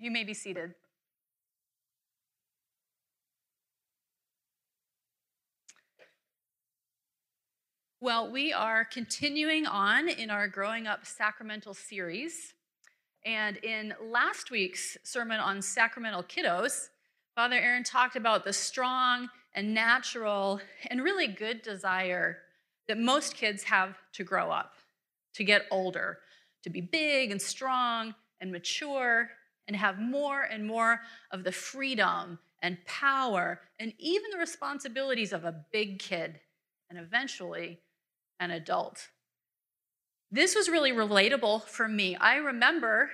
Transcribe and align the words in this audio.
You 0.00 0.12
may 0.12 0.22
be 0.22 0.32
seated. 0.32 0.74
Well, 8.00 8.30
we 8.30 8.52
are 8.52 8.84
continuing 8.84 9.66
on 9.66 10.08
in 10.08 10.30
our 10.30 10.46
Growing 10.46 10.86
Up 10.86 11.04
Sacramental 11.04 11.74
series. 11.74 12.54
And 13.24 13.56
in 13.56 13.92
last 14.00 14.52
week's 14.52 14.96
sermon 15.02 15.40
on 15.40 15.60
sacramental 15.60 16.22
kiddos, 16.22 16.90
Father 17.34 17.56
Aaron 17.56 17.82
talked 17.82 18.14
about 18.14 18.44
the 18.44 18.52
strong 18.52 19.28
and 19.52 19.74
natural 19.74 20.60
and 20.88 21.02
really 21.02 21.26
good 21.26 21.62
desire 21.62 22.38
that 22.86 22.98
most 22.98 23.34
kids 23.34 23.64
have 23.64 23.96
to 24.12 24.22
grow 24.22 24.52
up, 24.52 24.74
to 25.34 25.42
get 25.42 25.66
older, 25.72 26.20
to 26.62 26.70
be 26.70 26.80
big 26.80 27.32
and 27.32 27.42
strong 27.42 28.14
and 28.40 28.52
mature 28.52 29.30
and 29.68 29.76
have 29.76 30.00
more 30.00 30.42
and 30.42 30.66
more 30.66 31.00
of 31.30 31.44
the 31.44 31.52
freedom 31.52 32.38
and 32.62 32.84
power 32.86 33.60
and 33.78 33.92
even 33.98 34.30
the 34.32 34.38
responsibilities 34.38 35.32
of 35.32 35.44
a 35.44 35.54
big 35.70 35.98
kid 36.00 36.40
and 36.90 36.98
eventually 36.98 37.78
an 38.40 38.50
adult. 38.50 39.08
This 40.30 40.56
was 40.56 40.68
really 40.68 40.92
relatable 40.92 41.64
for 41.64 41.86
me. 41.86 42.16
I 42.16 42.36
remember 42.36 43.10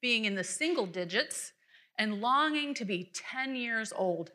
being 0.00 0.26
in 0.26 0.34
the 0.34 0.44
single 0.44 0.86
digits 0.86 1.52
and 1.98 2.20
longing 2.20 2.74
to 2.74 2.84
be 2.84 3.10
10 3.14 3.56
years 3.56 3.92
old. 3.94 4.30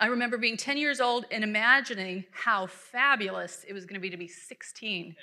I 0.00 0.06
remember 0.06 0.38
being 0.38 0.56
10 0.56 0.76
years 0.76 1.00
old 1.00 1.24
and 1.30 1.44
imagining 1.44 2.24
how 2.32 2.66
fabulous 2.66 3.64
it 3.68 3.72
was 3.72 3.84
going 3.84 3.94
to 3.94 4.00
be 4.00 4.10
to 4.10 4.16
be 4.16 4.26
16. 4.26 5.14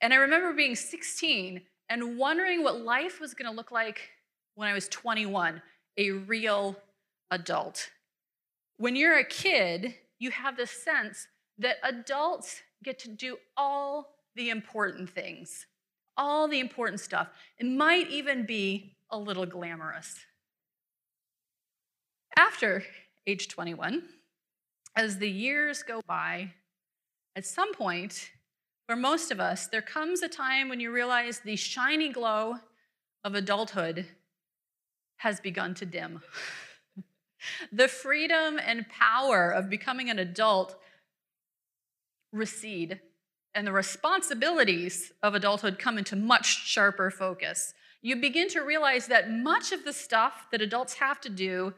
And 0.00 0.12
I 0.12 0.16
remember 0.16 0.54
being 0.54 0.74
16 0.74 1.60
and 1.90 2.18
wondering 2.18 2.62
what 2.62 2.80
life 2.80 3.20
was 3.20 3.34
going 3.34 3.50
to 3.50 3.56
look 3.56 3.70
like 3.70 4.10
when 4.58 4.66
I 4.66 4.74
was 4.74 4.88
21, 4.88 5.62
a 5.98 6.10
real 6.10 6.76
adult. 7.30 7.90
When 8.76 8.96
you're 8.96 9.16
a 9.16 9.24
kid, 9.24 9.94
you 10.18 10.32
have 10.32 10.56
this 10.56 10.72
sense 10.72 11.28
that 11.58 11.76
adults 11.84 12.60
get 12.82 12.98
to 13.00 13.08
do 13.08 13.36
all 13.56 14.16
the 14.34 14.50
important 14.50 15.10
things, 15.10 15.66
all 16.16 16.48
the 16.48 16.58
important 16.58 16.98
stuff. 16.98 17.28
It 17.56 17.66
might 17.66 18.10
even 18.10 18.46
be 18.46 18.96
a 19.12 19.16
little 19.16 19.46
glamorous. 19.46 20.16
After 22.36 22.82
age 23.28 23.46
21, 23.46 24.02
as 24.96 25.18
the 25.18 25.30
years 25.30 25.84
go 25.84 26.00
by, 26.04 26.50
at 27.36 27.46
some 27.46 27.72
point, 27.72 28.30
for 28.88 28.96
most 28.96 29.30
of 29.30 29.38
us, 29.38 29.68
there 29.68 29.82
comes 29.82 30.20
a 30.20 30.28
time 30.28 30.68
when 30.68 30.80
you 30.80 30.90
realize 30.90 31.38
the 31.38 31.54
shiny 31.54 32.08
glow 32.08 32.56
of 33.22 33.36
adulthood 33.36 34.04
has 35.18 35.40
begun 35.40 35.74
to 35.74 35.86
dim. 35.86 36.20
the 37.72 37.88
freedom 37.88 38.58
and 38.64 38.88
power 38.88 39.50
of 39.50 39.70
becoming 39.70 40.10
an 40.10 40.18
adult 40.18 40.76
recede, 42.32 43.00
and 43.54 43.66
the 43.66 43.72
responsibilities 43.72 45.12
of 45.22 45.34
adulthood 45.34 45.78
come 45.78 45.98
into 45.98 46.16
much 46.16 46.66
sharper 46.66 47.10
focus. 47.10 47.74
You 48.02 48.16
begin 48.16 48.48
to 48.50 48.60
realize 48.60 49.06
that 49.06 49.30
much 49.30 49.72
of 49.72 49.84
the 49.84 49.92
stuff 49.92 50.46
that 50.52 50.62
adults 50.62 50.94
have 50.94 51.20
to 51.22 51.28
do 51.28 51.74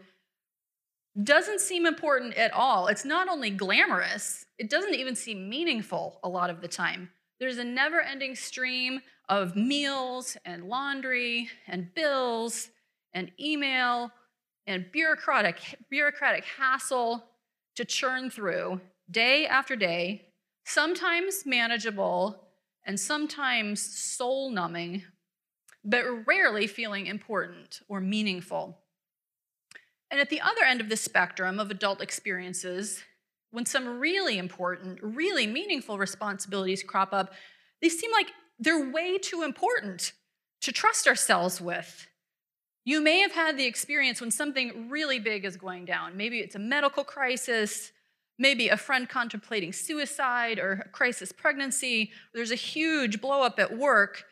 doesn't 1.22 1.60
seem 1.60 1.86
important 1.86 2.34
at 2.34 2.52
all. 2.52 2.86
It's 2.88 3.04
not 3.04 3.28
only 3.28 3.50
glamorous, 3.50 4.44
it 4.58 4.70
doesn't 4.70 4.94
even 4.94 5.16
seem 5.16 5.48
meaningful 5.48 6.20
a 6.22 6.28
lot 6.28 6.50
of 6.50 6.60
the 6.60 6.68
time. 6.68 7.10
There's 7.38 7.58
a 7.58 7.64
never 7.64 8.00
ending 8.00 8.34
stream 8.34 9.00
of 9.28 9.56
meals 9.56 10.36
and 10.44 10.64
laundry 10.64 11.48
and 11.66 11.94
bills 11.94 12.68
and 13.12 13.30
email 13.40 14.10
and 14.66 14.90
bureaucratic, 14.92 15.76
bureaucratic 15.90 16.44
hassle 16.44 17.24
to 17.76 17.84
churn 17.84 18.30
through 18.30 18.80
day 19.10 19.46
after 19.46 19.74
day, 19.76 20.26
sometimes 20.64 21.44
manageable 21.44 22.48
and 22.84 22.98
sometimes 22.98 23.80
soul 23.80 24.50
numbing, 24.50 25.02
but 25.84 26.04
rarely 26.26 26.66
feeling 26.66 27.06
important 27.06 27.80
or 27.88 28.00
meaningful. 28.00 28.78
And 30.10 30.20
at 30.20 30.30
the 30.30 30.40
other 30.40 30.62
end 30.66 30.80
of 30.80 30.88
the 30.88 30.96
spectrum 30.96 31.60
of 31.60 31.70
adult 31.70 32.00
experiences, 32.00 33.02
when 33.52 33.66
some 33.66 33.98
really 33.98 34.38
important, 34.38 34.98
really 35.02 35.46
meaningful 35.46 35.98
responsibilities 35.98 36.82
crop 36.82 37.12
up, 37.12 37.32
they 37.80 37.88
seem 37.88 38.10
like 38.12 38.28
they're 38.58 38.90
way 38.90 39.18
too 39.18 39.42
important 39.42 40.12
to 40.62 40.72
trust 40.72 41.08
ourselves 41.08 41.60
with. 41.60 42.06
You 42.84 43.00
may 43.02 43.20
have 43.20 43.32
had 43.32 43.58
the 43.58 43.66
experience 43.66 44.20
when 44.20 44.30
something 44.30 44.88
really 44.88 45.18
big 45.18 45.44
is 45.44 45.56
going 45.56 45.84
down. 45.84 46.16
Maybe 46.16 46.38
it's 46.38 46.54
a 46.54 46.58
medical 46.58 47.04
crisis, 47.04 47.92
maybe 48.38 48.68
a 48.68 48.76
friend 48.76 49.08
contemplating 49.08 49.72
suicide 49.72 50.58
or 50.58 50.84
a 50.86 50.88
crisis 50.88 51.30
pregnancy. 51.30 52.10
There's 52.32 52.50
a 52.50 52.56
huge 52.56 53.20
blowup 53.20 53.58
at 53.58 53.76
work, 53.76 54.24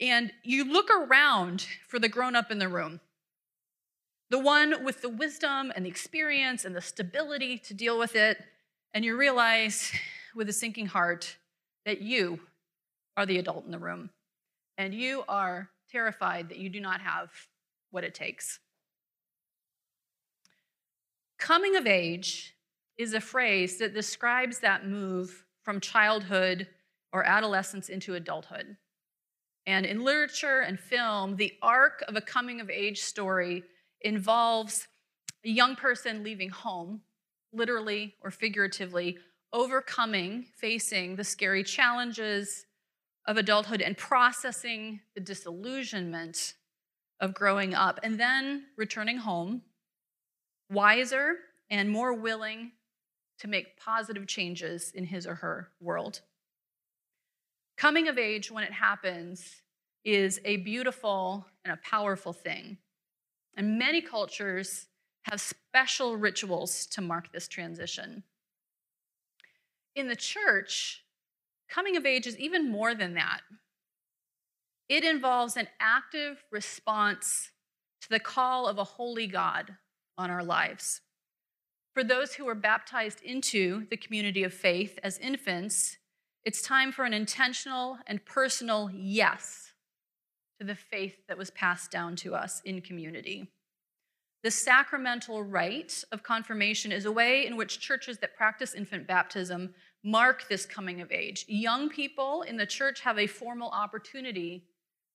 and 0.00 0.32
you 0.42 0.70
look 0.70 0.90
around 0.90 1.66
for 1.88 1.98
the 1.98 2.08
grown 2.08 2.36
up 2.36 2.50
in 2.50 2.58
the 2.58 2.68
room, 2.68 3.00
the 4.28 4.38
one 4.38 4.84
with 4.84 5.00
the 5.00 5.08
wisdom 5.08 5.72
and 5.74 5.86
the 5.86 5.90
experience 5.90 6.64
and 6.64 6.76
the 6.76 6.82
stability 6.82 7.56
to 7.58 7.72
deal 7.72 7.98
with 7.98 8.14
it, 8.14 8.38
and 8.92 9.04
you 9.04 9.16
realize 9.16 9.92
with 10.34 10.48
a 10.48 10.52
sinking 10.52 10.86
heart 10.86 11.36
that 11.86 12.02
you 12.02 12.40
are 13.16 13.24
the 13.24 13.38
adult 13.38 13.64
in 13.64 13.70
the 13.70 13.78
room, 13.78 14.10
and 14.76 14.92
you 14.92 15.24
are 15.26 15.70
terrified 15.90 16.50
that 16.50 16.58
you 16.58 16.68
do 16.68 16.80
not 16.80 17.00
have 17.00 17.30
what 17.94 18.04
it 18.04 18.14
takes. 18.14 18.58
Coming 21.38 21.76
of 21.76 21.86
age 21.86 22.54
is 22.98 23.14
a 23.14 23.20
phrase 23.20 23.78
that 23.78 23.94
describes 23.94 24.58
that 24.60 24.86
move 24.86 25.44
from 25.62 25.80
childhood 25.80 26.68
or 27.12 27.24
adolescence 27.24 27.88
into 27.88 28.14
adulthood. 28.14 28.76
And 29.66 29.86
in 29.86 30.04
literature 30.04 30.60
and 30.60 30.78
film, 30.78 31.36
the 31.36 31.52
arc 31.62 32.02
of 32.08 32.16
a 32.16 32.20
coming 32.20 32.60
of 32.60 32.68
age 32.68 33.00
story 33.00 33.62
involves 34.02 34.86
a 35.44 35.48
young 35.48 35.76
person 35.76 36.22
leaving 36.22 36.50
home, 36.50 37.00
literally 37.52 38.14
or 38.22 38.30
figuratively, 38.30 39.18
overcoming, 39.52 40.46
facing 40.56 41.16
the 41.16 41.24
scary 41.24 41.62
challenges 41.62 42.66
of 43.26 43.36
adulthood 43.36 43.80
and 43.80 43.96
processing 43.96 45.00
the 45.14 45.20
disillusionment 45.20 46.54
of 47.20 47.34
growing 47.34 47.74
up 47.74 48.00
and 48.02 48.18
then 48.18 48.64
returning 48.76 49.18
home, 49.18 49.62
wiser 50.70 51.36
and 51.70 51.90
more 51.90 52.12
willing 52.12 52.72
to 53.38 53.48
make 53.48 53.78
positive 53.78 54.26
changes 54.26 54.92
in 54.94 55.04
his 55.04 55.26
or 55.26 55.36
her 55.36 55.70
world. 55.80 56.20
Coming 57.76 58.08
of 58.08 58.18
age, 58.18 58.50
when 58.50 58.64
it 58.64 58.72
happens, 58.72 59.62
is 60.04 60.40
a 60.44 60.58
beautiful 60.58 61.46
and 61.64 61.72
a 61.72 61.88
powerful 61.88 62.32
thing. 62.32 62.78
And 63.56 63.78
many 63.78 64.00
cultures 64.00 64.86
have 65.22 65.40
special 65.40 66.16
rituals 66.16 66.86
to 66.86 67.00
mark 67.00 67.32
this 67.32 67.48
transition. 67.48 68.22
In 69.96 70.08
the 70.08 70.16
church, 70.16 71.04
coming 71.68 71.96
of 71.96 72.04
age 72.04 72.26
is 72.26 72.38
even 72.38 72.70
more 72.70 72.94
than 72.94 73.14
that. 73.14 73.40
It 74.88 75.04
involves 75.04 75.56
an 75.56 75.68
active 75.80 76.44
response 76.50 77.50
to 78.02 78.08
the 78.10 78.20
call 78.20 78.66
of 78.66 78.78
a 78.78 78.84
holy 78.84 79.26
God 79.26 79.76
on 80.18 80.30
our 80.30 80.44
lives. 80.44 81.00
For 81.94 82.04
those 82.04 82.34
who 82.34 82.44
were 82.44 82.54
baptized 82.54 83.22
into 83.22 83.86
the 83.88 83.96
community 83.96 84.42
of 84.44 84.52
faith 84.52 84.98
as 85.02 85.18
infants, 85.18 85.96
it's 86.44 86.60
time 86.60 86.92
for 86.92 87.04
an 87.04 87.14
intentional 87.14 87.98
and 88.06 88.24
personal 88.26 88.90
yes 88.92 89.72
to 90.60 90.66
the 90.66 90.74
faith 90.74 91.16
that 91.28 91.38
was 91.38 91.50
passed 91.50 91.90
down 91.90 92.16
to 92.16 92.34
us 92.34 92.60
in 92.64 92.80
community. 92.80 93.48
The 94.42 94.50
sacramental 94.50 95.42
rite 95.42 96.04
of 96.12 96.22
confirmation 96.22 96.92
is 96.92 97.06
a 97.06 97.12
way 97.12 97.46
in 97.46 97.56
which 97.56 97.80
churches 97.80 98.18
that 98.18 98.36
practice 98.36 98.74
infant 98.74 99.06
baptism 99.06 99.72
mark 100.04 100.46
this 100.48 100.66
coming 100.66 101.00
of 101.00 101.10
age. 101.10 101.46
Young 101.48 101.88
people 101.88 102.42
in 102.42 102.58
the 102.58 102.66
church 102.66 103.00
have 103.00 103.18
a 103.18 103.26
formal 103.26 103.70
opportunity 103.70 104.64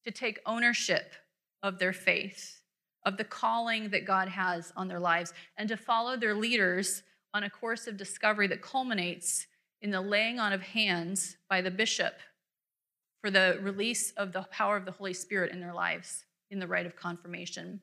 to 0.09 0.19
take 0.19 0.39
ownership 0.47 1.13
of 1.61 1.77
their 1.77 1.93
faith, 1.93 2.61
of 3.05 3.15
the 3.15 3.23
calling 3.23 3.89
that 3.89 4.05
God 4.05 4.27
has 4.27 4.73
on 4.75 4.87
their 4.87 4.99
lives, 4.99 5.33
and 5.57 5.69
to 5.69 5.77
follow 5.77 6.17
their 6.17 6.33
leaders 6.33 7.03
on 7.33 7.43
a 7.43 7.49
course 7.49 7.85
of 7.85 7.95
discovery 7.95 8.47
that 8.47 8.61
culminates 8.61 9.45
in 9.83 9.91
the 9.91 10.01
laying 10.01 10.39
on 10.39 10.51
of 10.51 10.61
hands 10.61 11.37
by 11.47 11.61
the 11.61 11.69
bishop 11.69 12.15
for 13.21 13.29
the 13.29 13.59
release 13.61 14.11
of 14.17 14.33
the 14.33 14.41
power 14.49 14.75
of 14.75 14.85
the 14.85 14.91
Holy 14.91 15.13
Spirit 15.13 15.51
in 15.51 15.59
their 15.59 15.73
lives 15.73 16.25
in 16.49 16.57
the 16.57 16.67
rite 16.67 16.87
of 16.87 16.95
confirmation. 16.95 17.79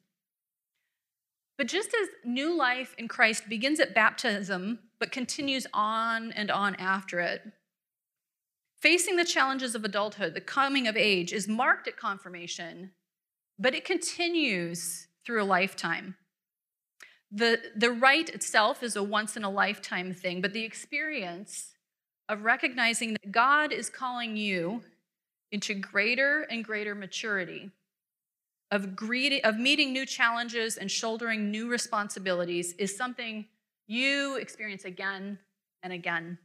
But 1.56 1.68
just 1.68 1.94
as 1.94 2.08
new 2.24 2.56
life 2.56 2.92
in 2.98 3.06
Christ 3.06 3.48
begins 3.48 3.78
at 3.78 3.94
baptism, 3.94 4.80
but 4.98 5.12
continues 5.12 5.66
on 5.72 6.32
and 6.32 6.50
on 6.50 6.74
after 6.74 7.20
it, 7.20 7.42
Facing 8.80 9.16
the 9.16 9.24
challenges 9.24 9.74
of 9.74 9.84
adulthood, 9.84 10.34
the 10.34 10.40
coming 10.40 10.86
of 10.86 10.96
age, 10.96 11.32
is 11.32 11.48
marked 11.48 11.88
at 11.88 11.96
confirmation, 11.96 12.90
but 13.58 13.74
it 13.74 13.84
continues 13.84 15.08
through 15.24 15.42
a 15.42 15.44
lifetime. 15.44 16.16
The, 17.32 17.60
the 17.74 17.90
rite 17.90 18.28
itself 18.28 18.82
is 18.82 18.94
a 18.94 19.02
once 19.02 19.36
in 19.36 19.44
a 19.44 19.50
lifetime 19.50 20.12
thing, 20.12 20.40
but 20.40 20.52
the 20.52 20.64
experience 20.64 21.72
of 22.28 22.44
recognizing 22.44 23.12
that 23.14 23.32
God 23.32 23.72
is 23.72 23.88
calling 23.88 24.36
you 24.36 24.82
into 25.50 25.74
greater 25.74 26.42
and 26.42 26.64
greater 26.64 26.94
maturity, 26.94 27.70
of, 28.70 28.84
of 29.44 29.58
meeting 29.58 29.92
new 29.92 30.04
challenges 30.04 30.76
and 30.76 30.90
shouldering 30.90 31.50
new 31.50 31.68
responsibilities 31.68 32.72
is 32.74 32.96
something 32.96 33.46
you 33.86 34.36
experience 34.36 34.84
again 34.84 35.38
and 35.82 35.92
again. 35.92 36.38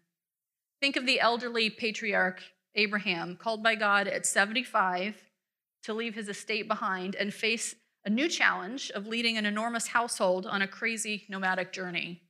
Think 0.82 0.96
of 0.96 1.06
the 1.06 1.20
elderly 1.20 1.70
patriarch 1.70 2.42
Abraham, 2.74 3.38
called 3.38 3.62
by 3.62 3.76
God 3.76 4.08
at 4.08 4.26
75 4.26 5.16
to 5.84 5.94
leave 5.94 6.16
his 6.16 6.28
estate 6.28 6.68
behind 6.68 7.14
and 7.14 7.32
face 7.32 7.76
a 8.04 8.10
new 8.10 8.28
challenge 8.28 8.90
of 8.92 9.06
leading 9.06 9.38
an 9.38 9.46
enormous 9.46 9.88
household 9.88 10.48
on 10.48 10.64
a 10.64 10.68
crazy 10.68 11.26
nomadic 11.30 11.72
journey. 11.72 12.24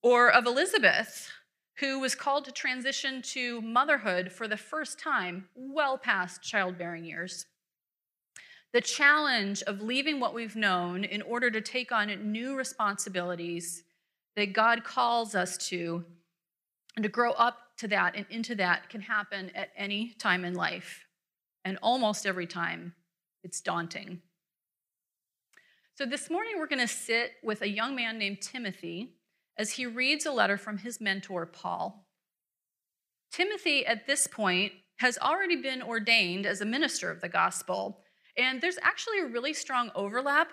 Or 0.00 0.30
of 0.30 0.46
Elizabeth, 0.46 1.28
who 1.78 1.98
was 1.98 2.14
called 2.14 2.44
to 2.44 2.52
transition 2.52 3.20
to 3.22 3.60
motherhood 3.62 4.30
for 4.30 4.46
the 4.46 4.56
first 4.56 5.00
time, 5.00 5.48
well 5.56 5.98
past 5.98 6.40
childbearing 6.40 7.04
years. 7.04 7.46
The 8.72 8.80
challenge 8.80 9.62
of 9.62 9.80
leaving 9.80 10.20
what 10.20 10.34
we've 10.34 10.54
known 10.54 11.02
in 11.02 11.20
order 11.20 11.50
to 11.50 11.60
take 11.60 11.90
on 11.90 12.30
new 12.30 12.56
responsibilities 12.56 13.82
that 14.36 14.52
God 14.52 14.84
calls 14.84 15.34
us 15.34 15.56
to, 15.68 16.04
and 16.96 17.02
to 17.02 17.08
grow 17.08 17.32
up 17.32 17.58
to 17.78 17.88
that 17.88 18.14
and 18.16 18.26
into 18.30 18.54
that 18.56 18.88
can 18.88 19.00
happen 19.00 19.50
at 19.54 19.70
any 19.76 20.14
time 20.18 20.44
in 20.44 20.54
life. 20.54 21.06
And 21.64 21.78
almost 21.82 22.26
every 22.26 22.46
time, 22.46 22.94
it's 23.44 23.60
daunting. 23.60 24.20
So, 25.94 26.06
this 26.06 26.30
morning, 26.30 26.54
we're 26.58 26.66
going 26.66 26.80
to 26.80 26.88
sit 26.88 27.32
with 27.42 27.62
a 27.62 27.68
young 27.68 27.94
man 27.94 28.18
named 28.18 28.40
Timothy 28.40 29.14
as 29.58 29.72
he 29.72 29.86
reads 29.86 30.26
a 30.26 30.32
letter 30.32 30.56
from 30.56 30.78
his 30.78 31.00
mentor, 31.00 31.46
Paul. 31.46 32.06
Timothy, 33.30 33.86
at 33.86 34.06
this 34.06 34.26
point, 34.26 34.72
has 34.98 35.18
already 35.18 35.56
been 35.56 35.82
ordained 35.82 36.46
as 36.46 36.60
a 36.60 36.64
minister 36.64 37.10
of 37.10 37.20
the 37.20 37.28
gospel. 37.28 38.00
And 38.36 38.60
there's 38.60 38.78
actually 38.82 39.20
a 39.20 39.26
really 39.26 39.52
strong 39.52 39.90
overlap 39.94 40.48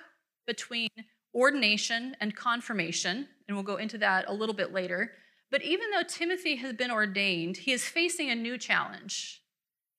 between 0.48 0.90
ordination 1.34 2.16
and 2.20 2.36
confirmation, 2.36 3.28
and 3.48 3.56
we'll 3.56 3.64
go 3.64 3.78
into 3.78 3.98
that 4.00 4.26
a 4.28 4.34
little 4.34 4.56
bit 4.56 4.74
later. 4.74 5.12
But 5.52 5.64
even 5.64 5.90
though 5.92 6.04
Timothy 6.04 6.56
has 6.58 6.74
been 6.74 6.92
ordained, 6.92 7.58
he 7.58 7.72
is 7.72 7.84
facing 7.84 8.30
a 8.30 8.36
new 8.36 8.58
challenge 8.58 9.42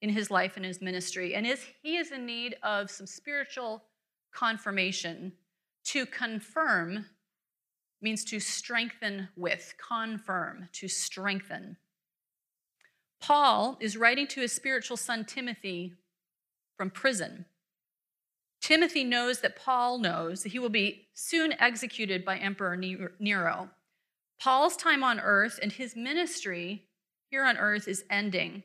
in 0.01 0.11
his 0.11 0.31
life 0.31 0.57
and 0.57 0.65
his 0.65 0.81
ministry, 0.81 1.35
and 1.35 1.47
is, 1.47 1.65
he 1.83 1.97
is 1.97 2.13
in 2.13 2.25
need 2.25 2.57
of 2.63 2.91
some 2.91 3.07
spiritual 3.07 3.83
confirmation. 4.33 5.33
To 5.87 6.07
confirm 6.07 7.07
means 8.01 8.25
to 8.27 8.41
strengthen 8.41 9.29
with, 9.37 9.75
confirm, 9.77 10.69
to 10.73 10.89
strengthen. 10.89 11.77
Paul 13.21 13.77
is 13.81 13.97
writing 13.97 14.27
to 14.29 14.41
his 14.41 14.53
spiritual 14.53 14.97
son 14.97 15.25
Timothy 15.25 15.95
from 16.77 16.91
prison. 16.91 17.45
Timothy 18.63 19.05
knows 19.05 19.41
that 19.41 19.57
Paul 19.57 19.99
knows 19.99 20.43
that 20.43 20.53
he 20.53 20.59
will 20.59 20.71
be 20.71 21.09
soon 21.13 21.55
executed 21.59 22.25
by 22.25 22.39
Emperor 22.39 22.77
Nero. 22.77 23.71
Paul's 24.41 24.77
time 24.77 25.05
on 25.05 25.21
earth 25.21 25.59
and 25.63 25.71
his 25.71 25.95
ministry 25.95 26.87
here 27.29 27.45
on 27.45 27.59
earth 27.59 27.87
is 27.87 28.05
ending, 28.09 28.63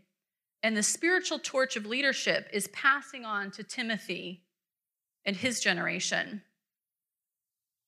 and 0.63 0.75
the 0.75 0.83
spiritual 0.83 1.37
torch 1.37 1.75
of 1.75 1.85
leadership 1.85 2.49
is 2.53 2.69
passing 2.69 3.25
on 3.25 3.51
to 3.51 3.63
Timothy 3.63 4.43
and 5.25 5.35
his 5.35 5.59
generation. 5.59 6.41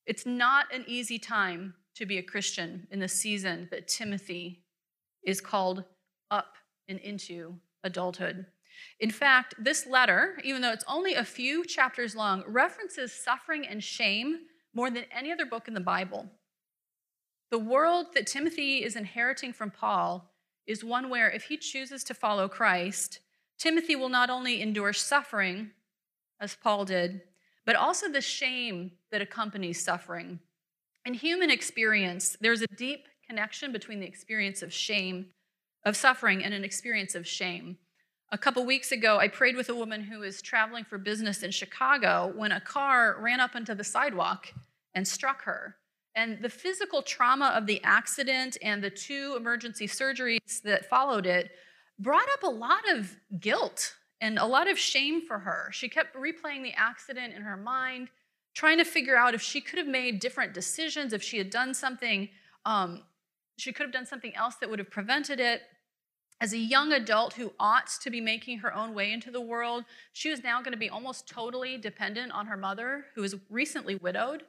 It's 0.05 0.25
not 0.25 0.73
an 0.73 0.83
easy 0.85 1.17
time 1.17 1.75
to 1.95 2.05
be 2.05 2.17
a 2.17 2.23
Christian 2.23 2.87
in 2.91 2.99
the 2.99 3.07
season 3.07 3.69
that 3.71 3.87
Timothy 3.87 4.63
is 5.23 5.41
called 5.41 5.83
up 6.29 6.55
and 6.89 6.99
into 6.99 7.55
adulthood. 7.83 8.45
In 8.99 9.11
fact, 9.11 9.55
this 9.57 9.87
letter, 9.87 10.37
even 10.43 10.61
though 10.61 10.71
it's 10.71 10.83
only 10.87 11.15
a 11.15 11.23
few 11.23 11.65
chapters 11.65 12.15
long, 12.15 12.43
references 12.47 13.11
suffering 13.13 13.65
and 13.65 13.83
shame 13.83 14.39
more 14.73 14.91
than 14.91 15.05
any 15.11 15.31
other 15.31 15.45
book 15.45 15.67
in 15.67 15.73
the 15.73 15.79
Bible. 15.79 16.29
The 17.49 17.59
world 17.59 18.07
that 18.13 18.27
Timothy 18.27 18.83
is 18.83 18.97
inheriting 18.97 19.53
from 19.53 19.71
Paul 19.71 20.29
is 20.65 20.83
one 20.83 21.09
where, 21.09 21.29
if 21.29 21.43
he 21.43 21.55
chooses 21.55 22.03
to 22.03 22.13
follow 22.13 22.49
Christ, 22.49 23.21
Timothy 23.57 23.95
will 23.95 24.09
not 24.09 24.29
only 24.29 24.61
endure 24.61 24.91
suffering, 24.91 25.71
as 26.41 26.55
Paul 26.55 26.83
did, 26.83 27.21
but 27.65 27.75
also 27.75 28.09
the 28.09 28.21
shame 28.21 28.91
that 29.11 29.21
accompanies 29.21 29.81
suffering. 29.81 30.39
In 31.05 31.13
human 31.13 31.49
experience, 31.49 32.35
there's 32.41 32.61
a 32.61 32.75
deep 32.75 33.07
connection 33.25 33.71
between 33.71 34.01
the 34.01 34.05
experience 34.05 34.61
of 34.61 34.73
shame, 34.73 35.27
of 35.85 35.95
suffering, 35.95 36.43
and 36.43 36.53
an 36.53 36.65
experience 36.65 37.15
of 37.15 37.25
shame. 37.25 37.77
A 38.29 38.37
couple 38.37 38.65
weeks 38.65 38.91
ago, 38.91 39.19
I 39.19 39.29
prayed 39.29 39.55
with 39.55 39.69
a 39.69 39.75
woman 39.75 40.01
who 40.01 40.19
was 40.19 40.41
traveling 40.41 40.83
for 40.83 40.97
business 40.97 41.43
in 41.43 41.51
Chicago 41.51 42.33
when 42.35 42.51
a 42.51 42.59
car 42.59 43.15
ran 43.21 43.39
up 43.39 43.55
onto 43.55 43.73
the 43.73 43.85
sidewalk 43.85 44.51
and 44.93 45.07
struck 45.07 45.43
her. 45.43 45.77
And 46.17 46.41
the 46.41 46.49
physical 46.49 47.03
trauma 47.03 47.53
of 47.55 47.67
the 47.67 47.79
accident 47.83 48.57
and 48.63 48.83
the 48.83 48.89
two 48.89 49.35
emergency 49.37 49.87
surgeries 49.87 50.63
that 50.63 50.89
followed 50.89 51.27
it 51.27 51.51
brought 51.99 52.27
up 52.33 52.41
a 52.41 52.49
lot 52.49 52.89
of 52.91 53.15
guilt 53.39 53.93
and 54.19 54.39
a 54.39 54.45
lot 54.45 54.67
of 54.67 54.79
shame 54.79 55.21
for 55.21 55.37
her. 55.37 55.69
She 55.71 55.87
kept 55.87 56.15
replaying 56.15 56.63
the 56.63 56.73
accident 56.75 57.35
in 57.35 57.43
her 57.43 57.55
mind, 57.55 58.09
trying 58.55 58.79
to 58.79 58.83
figure 58.83 59.15
out 59.15 59.35
if 59.35 59.43
she 59.43 59.61
could 59.61 59.77
have 59.77 59.87
made 59.87 60.19
different 60.19 60.55
decisions, 60.55 61.13
if 61.13 61.21
she 61.21 61.37
had 61.37 61.51
done 61.51 61.75
something, 61.75 62.29
um, 62.65 63.03
she 63.59 63.71
could 63.71 63.83
have 63.83 63.93
done 63.93 64.07
something 64.07 64.35
else 64.35 64.55
that 64.55 64.71
would 64.71 64.79
have 64.79 64.89
prevented 64.89 65.39
it. 65.39 65.61
As 66.41 66.51
a 66.51 66.57
young 66.57 66.93
adult 66.93 67.33
who 67.33 67.53
ought 67.59 67.89
to 68.01 68.09
be 68.09 68.21
making 68.21 68.59
her 68.59 68.73
own 68.73 68.95
way 68.95 69.11
into 69.11 69.29
the 69.29 69.41
world, 69.41 69.85
she 70.13 70.31
was 70.31 70.43
now 70.43 70.61
going 70.61 70.71
to 70.71 70.79
be 70.79 70.89
almost 70.89 71.27
totally 71.27 71.77
dependent 71.77 72.31
on 72.31 72.47
her 72.47 72.57
mother, 72.57 73.05
who 73.13 73.21
was 73.21 73.35
recently 73.51 73.95
widowed. 73.95 74.43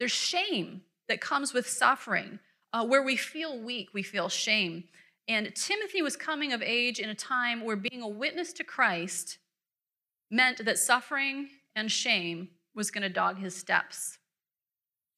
There's 0.00 0.10
shame 0.10 0.80
that 1.08 1.20
comes 1.20 1.52
with 1.52 1.68
suffering. 1.68 2.40
Uh, 2.72 2.84
where 2.84 3.02
we 3.02 3.16
feel 3.16 3.58
weak, 3.58 3.90
we 3.92 4.02
feel 4.02 4.28
shame. 4.28 4.84
And 5.28 5.54
Timothy 5.54 6.02
was 6.02 6.16
coming 6.16 6.52
of 6.52 6.62
age 6.62 6.98
in 6.98 7.10
a 7.10 7.14
time 7.14 7.64
where 7.64 7.76
being 7.76 8.02
a 8.02 8.08
witness 8.08 8.52
to 8.54 8.64
Christ 8.64 9.38
meant 10.30 10.64
that 10.64 10.78
suffering 10.78 11.48
and 11.74 11.90
shame 11.90 12.48
was 12.74 12.90
going 12.90 13.02
to 13.02 13.08
dog 13.08 13.38
his 13.38 13.54
steps. 13.54 14.18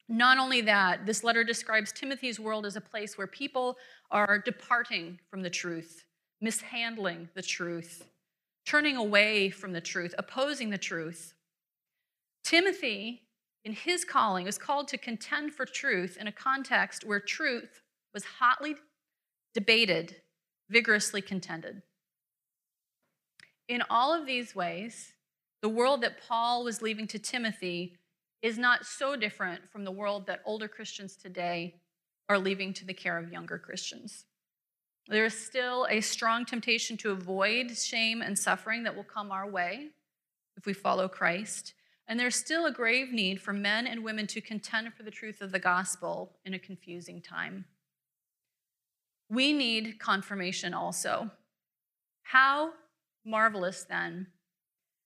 Not 0.09 0.39
only 0.39 0.61
that, 0.63 1.07
this 1.07 1.23
letter 1.23 1.45
describes 1.45 1.93
Timothy's 1.93 2.41
world 2.41 2.67
as 2.67 2.77
a 2.77 2.81
place 2.81 3.17
where 3.17 3.27
people 3.27 3.77
are 4.11 4.39
departing 4.39 5.19
from 5.31 5.43
the 5.43 5.51
truth, 5.51 6.05
mishandling 6.41 7.29
the 7.35 7.43
truth, 7.43 8.05
turning 8.67 8.97
away 8.97 9.51
from 9.51 9.73
the 9.73 9.81
truth, 9.81 10.15
opposing 10.19 10.71
the 10.71 10.79
truth. 10.79 11.35
Timothy, 12.45 13.23
in 13.65 13.73
his 13.73 14.05
calling, 14.05 14.45
was 14.45 14.59
called 14.59 14.89
to 14.89 14.99
contend 14.99 15.55
for 15.55 15.65
truth 15.65 16.17
in 16.21 16.27
a 16.27 16.33
context 16.33 17.05
where 17.05 17.21
truth 17.21 17.83
was 18.13 18.25
hotly 18.41 18.77
debated, 19.55 20.17
vigorously 20.69 21.23
contended. 21.23 21.83
In 23.69 23.83
all 23.89 24.13
of 24.13 24.27
these 24.27 24.55
ways, 24.55 25.13
the 25.61 25.69
world 25.69 26.03
that 26.03 26.21
Paul 26.27 26.65
was 26.65 26.83
leaving 26.83 27.07
to 27.09 27.19
Timothy 27.19 27.97
is 28.43 28.59
not 28.59 28.85
so 28.85 29.15
different 29.15 29.71
from 29.71 29.85
the 29.85 29.93
world 29.93 30.27
that 30.27 30.43
older 30.45 30.67
Christians 30.67 31.17
today 31.17 31.77
are 32.29 32.39
leaving 32.39 32.73
to 32.75 32.85
the 32.85 32.95
care 32.95 33.17
of 33.17 33.33
younger 33.33 33.59
Christians. 33.59 34.25
There 35.09 35.25
is 35.25 35.39
still 35.39 35.87
a 35.91 36.01
strong 36.01 36.45
temptation 36.45 36.97
to 36.99 37.11
avoid 37.11 37.77
shame 37.77 38.23
and 38.23 38.39
suffering 38.39 38.83
that 38.83 38.97
will 38.97 39.05
come 39.05 39.31
our 39.31 39.49
way 39.49 39.89
if 40.57 40.67
we 40.67 40.73
follow 40.73 41.09
Christ. 41.09 41.75
And 42.13 42.21
there's 42.21 42.37
still 42.37 42.67
a 42.67 42.71
grave 42.71 43.11
need 43.11 43.41
for 43.41 43.55
men 43.55 43.87
and 43.87 44.05
women 44.05 44.27
to 44.27 44.43
contend 44.43 44.93
for 44.93 45.03
the 45.03 45.11
truth 45.11 45.41
of 45.41 45.51
the 45.51 45.59
gospel 45.59 46.33
in 46.45 46.53
a 46.53 46.59
confusing 46.59 47.23
time. 47.23 47.65
We 49.31 49.55
need 49.55 49.99
confirmation 49.99 50.75
also. 50.75 51.31
How 52.25 52.73
marvelous 53.25 53.85
then 53.85 54.27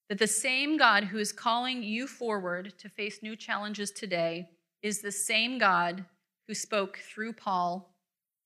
that 0.09 0.19
the 0.19 0.27
same 0.27 0.77
God 0.77 1.05
who 1.05 1.19
is 1.19 1.31
calling 1.31 1.85
you 1.85 2.09
forward 2.09 2.77
to 2.79 2.89
face 2.89 3.23
new 3.23 3.37
challenges 3.37 3.93
today 3.93 4.49
is 4.83 5.01
the 5.01 5.13
same 5.13 5.59
God 5.59 6.05
who 6.49 6.55
spoke 6.55 6.99
through 6.99 7.35
Paul 7.35 7.95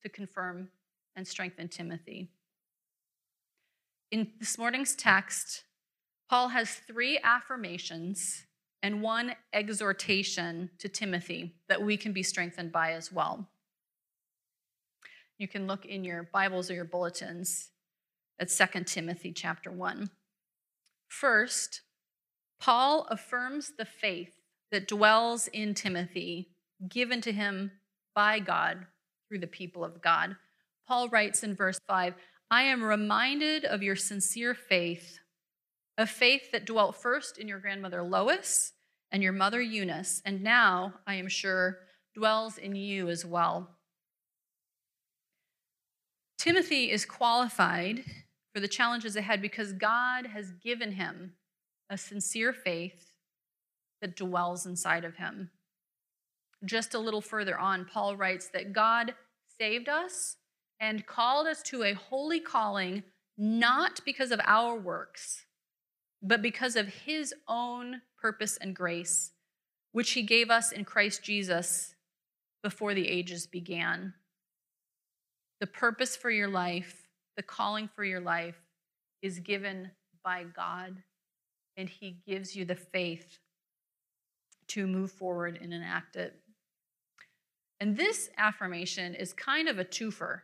to 0.02 0.10
confirm 0.10 0.68
and 1.16 1.26
strengthen 1.26 1.68
Timothy. 1.68 2.28
In 4.10 4.32
this 4.38 4.58
morning's 4.58 4.94
text, 4.94 5.64
Paul 6.28 6.48
has 6.48 6.74
three 6.86 7.18
affirmations 7.24 8.44
and 8.82 9.02
one 9.02 9.34
exhortation 9.52 10.70
to 10.78 10.88
Timothy 10.88 11.54
that 11.68 11.82
we 11.82 11.96
can 11.96 12.12
be 12.12 12.22
strengthened 12.22 12.72
by 12.72 12.92
as 12.92 13.12
well. 13.12 13.48
You 15.38 15.48
can 15.48 15.66
look 15.66 15.84
in 15.86 16.04
your 16.04 16.28
Bibles 16.32 16.70
or 16.70 16.74
your 16.74 16.84
bulletins 16.84 17.70
at 18.38 18.48
2 18.48 18.84
Timothy 18.84 19.32
chapter 19.32 19.70
1. 19.70 20.10
First, 21.08 21.82
Paul 22.60 23.06
affirms 23.10 23.72
the 23.76 23.84
faith 23.84 24.34
that 24.70 24.88
dwells 24.88 25.48
in 25.48 25.74
Timothy, 25.74 26.50
given 26.88 27.20
to 27.22 27.32
him 27.32 27.72
by 28.14 28.38
God 28.38 28.86
through 29.28 29.40
the 29.40 29.46
people 29.46 29.84
of 29.84 30.02
God. 30.02 30.36
Paul 30.86 31.08
writes 31.08 31.42
in 31.42 31.54
verse 31.54 31.78
5 31.86 32.14
I 32.50 32.62
am 32.64 32.82
reminded 32.82 33.64
of 33.64 33.82
your 33.82 33.96
sincere 33.96 34.54
faith, 34.54 35.20
a 36.00 36.06
faith 36.06 36.50
that 36.50 36.64
dwelt 36.64 36.96
first 36.96 37.36
in 37.36 37.46
your 37.46 37.58
grandmother 37.58 38.02
Lois 38.02 38.72
and 39.12 39.22
your 39.22 39.34
mother 39.34 39.60
Eunice, 39.60 40.22
and 40.24 40.42
now, 40.42 40.94
I 41.06 41.16
am 41.16 41.28
sure, 41.28 41.80
dwells 42.14 42.56
in 42.56 42.74
you 42.74 43.10
as 43.10 43.26
well. 43.26 43.68
Timothy 46.38 46.90
is 46.90 47.04
qualified 47.04 48.02
for 48.54 48.60
the 48.60 48.68
challenges 48.68 49.14
ahead 49.14 49.42
because 49.42 49.74
God 49.74 50.24
has 50.24 50.52
given 50.52 50.92
him 50.92 51.34
a 51.90 51.98
sincere 51.98 52.54
faith 52.54 53.12
that 54.00 54.16
dwells 54.16 54.64
inside 54.64 55.04
of 55.04 55.16
him. 55.16 55.50
Just 56.64 56.94
a 56.94 56.98
little 56.98 57.20
further 57.20 57.58
on, 57.58 57.84
Paul 57.84 58.16
writes 58.16 58.48
that 58.54 58.72
God 58.72 59.14
saved 59.60 59.90
us 59.90 60.36
and 60.80 61.06
called 61.06 61.46
us 61.46 61.60
to 61.64 61.82
a 61.82 61.92
holy 61.92 62.40
calling, 62.40 63.02
not 63.36 64.00
because 64.06 64.30
of 64.30 64.40
our 64.46 64.78
works, 64.78 65.44
but 66.22 66.42
because 66.42 66.76
of 66.76 66.88
his 66.88 67.34
own 67.48 68.02
purpose 68.20 68.56
and 68.58 68.74
grace, 68.76 69.32
which 69.92 70.12
he 70.12 70.22
gave 70.22 70.50
us 70.50 70.72
in 70.72 70.84
Christ 70.84 71.22
Jesus 71.22 71.94
before 72.62 72.94
the 72.94 73.08
ages 73.08 73.46
began. 73.46 74.14
The 75.60 75.66
purpose 75.66 76.16
for 76.16 76.30
your 76.30 76.48
life, 76.48 77.08
the 77.36 77.42
calling 77.42 77.88
for 77.94 78.04
your 78.04 78.20
life, 78.20 78.60
is 79.22 79.38
given 79.38 79.90
by 80.22 80.44
God, 80.44 81.02
and 81.76 81.88
he 81.88 82.18
gives 82.26 82.54
you 82.54 82.64
the 82.64 82.74
faith 82.74 83.38
to 84.68 84.86
move 84.86 85.10
forward 85.10 85.58
and 85.60 85.72
enact 85.72 86.16
it. 86.16 86.34
And 87.80 87.96
this 87.96 88.30
affirmation 88.36 89.14
is 89.14 89.32
kind 89.32 89.68
of 89.68 89.78
a 89.78 89.84
twofer. 89.84 90.42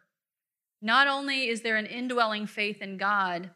Not 0.83 1.07
only 1.07 1.49
is 1.49 1.61
there 1.61 1.77
an 1.77 1.87
indwelling 1.87 2.47
faith 2.47 2.81
in 2.81 2.97
God, 2.97 3.51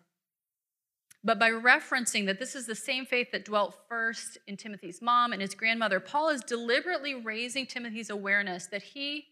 but 1.23 1.39
by 1.39 1.51
referencing 1.51 2.27
that 2.27 2.39
this 2.39 2.55
is 2.55 2.67
the 2.67 2.75
same 2.75 3.05
faith 3.05 3.31
that 3.33 3.45
dwelt 3.45 3.75
first 3.89 4.39
in 4.47 4.57
Timothy's 4.57 5.03
mom 5.03 5.33
and 5.33 5.43
his 5.43 5.55
grandmother, 5.55 6.01
Paul 6.01 6.31
is 6.31 6.41
deliberately 6.41 7.15
raising 7.15 7.67
Timothy's 7.67 8.11
awareness 8.11 8.67
that 8.67 8.83
he 8.83 9.27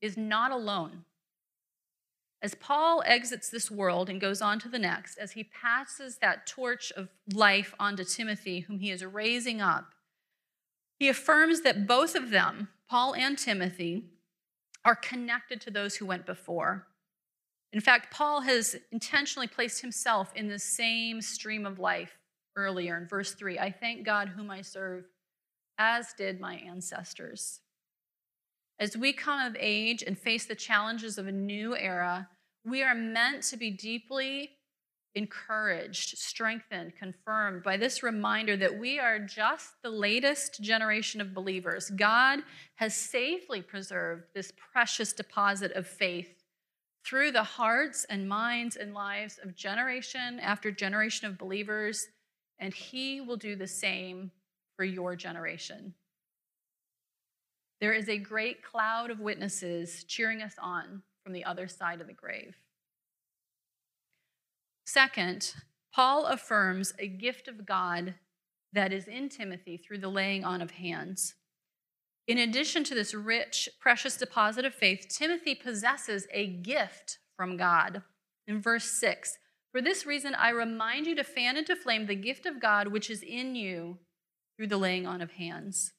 is 0.00 0.16
not 0.16 0.50
alone. 0.50 1.04
As 2.42 2.54
Paul 2.54 3.02
exits 3.06 3.48
this 3.48 3.70
world 3.70 4.08
and 4.08 4.20
goes 4.20 4.40
on 4.40 4.58
to 4.60 4.68
the 4.68 4.78
next, 4.78 5.18
as 5.18 5.32
he 5.32 5.44
passes 5.44 6.18
that 6.18 6.46
torch 6.46 6.92
of 6.92 7.08
life 7.32 7.74
onto 7.80 8.04
Timothy, 8.04 8.60
whom 8.60 8.78
he 8.78 8.90
is 8.90 9.04
raising 9.04 9.60
up, 9.60 9.92
he 10.98 11.08
affirms 11.08 11.62
that 11.62 11.86
both 11.86 12.14
of 12.14 12.30
them, 12.30 12.68
Paul 12.88 13.14
and 13.14 13.36
Timothy, 13.36 14.04
are 14.84 14.94
connected 14.94 15.60
to 15.62 15.70
those 15.70 15.96
who 15.96 16.06
went 16.06 16.24
before. 16.24 16.86
In 17.72 17.80
fact, 17.80 18.12
Paul 18.12 18.40
has 18.42 18.76
intentionally 18.92 19.48
placed 19.48 19.80
himself 19.80 20.32
in 20.34 20.48
the 20.48 20.58
same 20.58 21.20
stream 21.20 21.66
of 21.66 21.78
life 21.78 22.16
earlier 22.56 22.96
in 22.96 23.06
verse 23.06 23.32
3 23.32 23.58
I 23.58 23.70
thank 23.70 24.04
God 24.04 24.28
whom 24.28 24.50
I 24.50 24.62
serve, 24.62 25.04
as 25.78 26.12
did 26.16 26.40
my 26.40 26.54
ancestors. 26.56 27.60
As 28.78 28.96
we 28.96 29.12
come 29.12 29.40
of 29.40 29.56
age 29.58 30.02
and 30.02 30.18
face 30.18 30.46
the 30.46 30.54
challenges 30.54 31.18
of 31.18 31.26
a 31.26 31.32
new 31.32 31.76
era, 31.76 32.28
we 32.64 32.82
are 32.82 32.94
meant 32.94 33.42
to 33.44 33.56
be 33.56 33.70
deeply 33.70 34.50
encouraged, 35.14 36.18
strengthened, 36.18 36.94
confirmed 36.94 37.62
by 37.62 37.78
this 37.78 38.02
reminder 38.02 38.54
that 38.54 38.78
we 38.78 38.98
are 38.98 39.18
just 39.18 39.72
the 39.82 39.88
latest 39.88 40.60
generation 40.60 41.22
of 41.22 41.32
believers. 41.32 41.90
God 41.90 42.40
has 42.74 42.94
safely 42.94 43.62
preserved 43.62 44.24
this 44.34 44.52
precious 44.72 45.14
deposit 45.14 45.72
of 45.72 45.86
faith 45.86 46.35
through 47.06 47.30
the 47.30 47.42
hearts 47.42 48.04
and 48.10 48.28
minds 48.28 48.74
and 48.74 48.92
lives 48.92 49.38
of 49.42 49.54
generation 49.54 50.40
after 50.40 50.72
generation 50.72 51.28
of 51.28 51.38
believers, 51.38 52.08
and 52.58 52.74
He 52.74 53.20
will 53.20 53.36
do 53.36 53.54
the 53.54 53.68
same 53.68 54.32
for 54.76 54.84
your 54.84 55.14
generation. 55.14 55.94
There 57.80 57.92
is 57.92 58.08
a 58.08 58.18
great 58.18 58.62
cloud 58.62 59.10
of 59.10 59.20
witnesses 59.20 60.04
cheering 60.04 60.42
us 60.42 60.54
on 60.58 61.02
from 61.22 61.32
the 61.32 61.44
other 61.44 61.68
side 61.68 62.00
of 62.00 62.08
the 62.08 62.12
grave. 62.12 62.56
Second, 64.86 65.54
Paul 65.94 66.26
affirms 66.26 66.92
a 66.98 67.06
gift 67.06 67.48
of 67.48 67.66
God 67.66 68.14
that 68.72 68.92
is 68.92 69.06
in 69.06 69.28
Timothy 69.28 69.76
through 69.76 69.98
the 69.98 70.08
laying 70.08 70.44
on 70.44 70.60
of 70.60 70.72
hands. 70.72 71.34
In 72.26 72.38
addition 72.38 72.82
to 72.84 72.94
this 72.94 73.14
rich, 73.14 73.68
precious 73.78 74.16
deposit 74.16 74.64
of 74.64 74.74
faith, 74.74 75.06
Timothy 75.08 75.54
possesses 75.54 76.26
a 76.32 76.48
gift 76.48 77.18
from 77.36 77.56
God. 77.56 78.02
In 78.48 78.60
verse 78.60 78.84
6, 78.84 79.38
for 79.70 79.80
this 79.80 80.06
reason 80.06 80.34
I 80.34 80.50
remind 80.50 81.06
you 81.06 81.14
to 81.16 81.24
fan 81.24 81.56
into 81.56 81.76
flame 81.76 82.06
the 82.06 82.14
gift 82.14 82.46
of 82.46 82.60
God 82.60 82.88
which 82.88 83.10
is 83.10 83.22
in 83.22 83.54
you 83.54 83.98
through 84.56 84.68
the 84.68 84.76
laying 84.76 85.06
on 85.06 85.20
of 85.20 85.32
hands. 85.32 85.92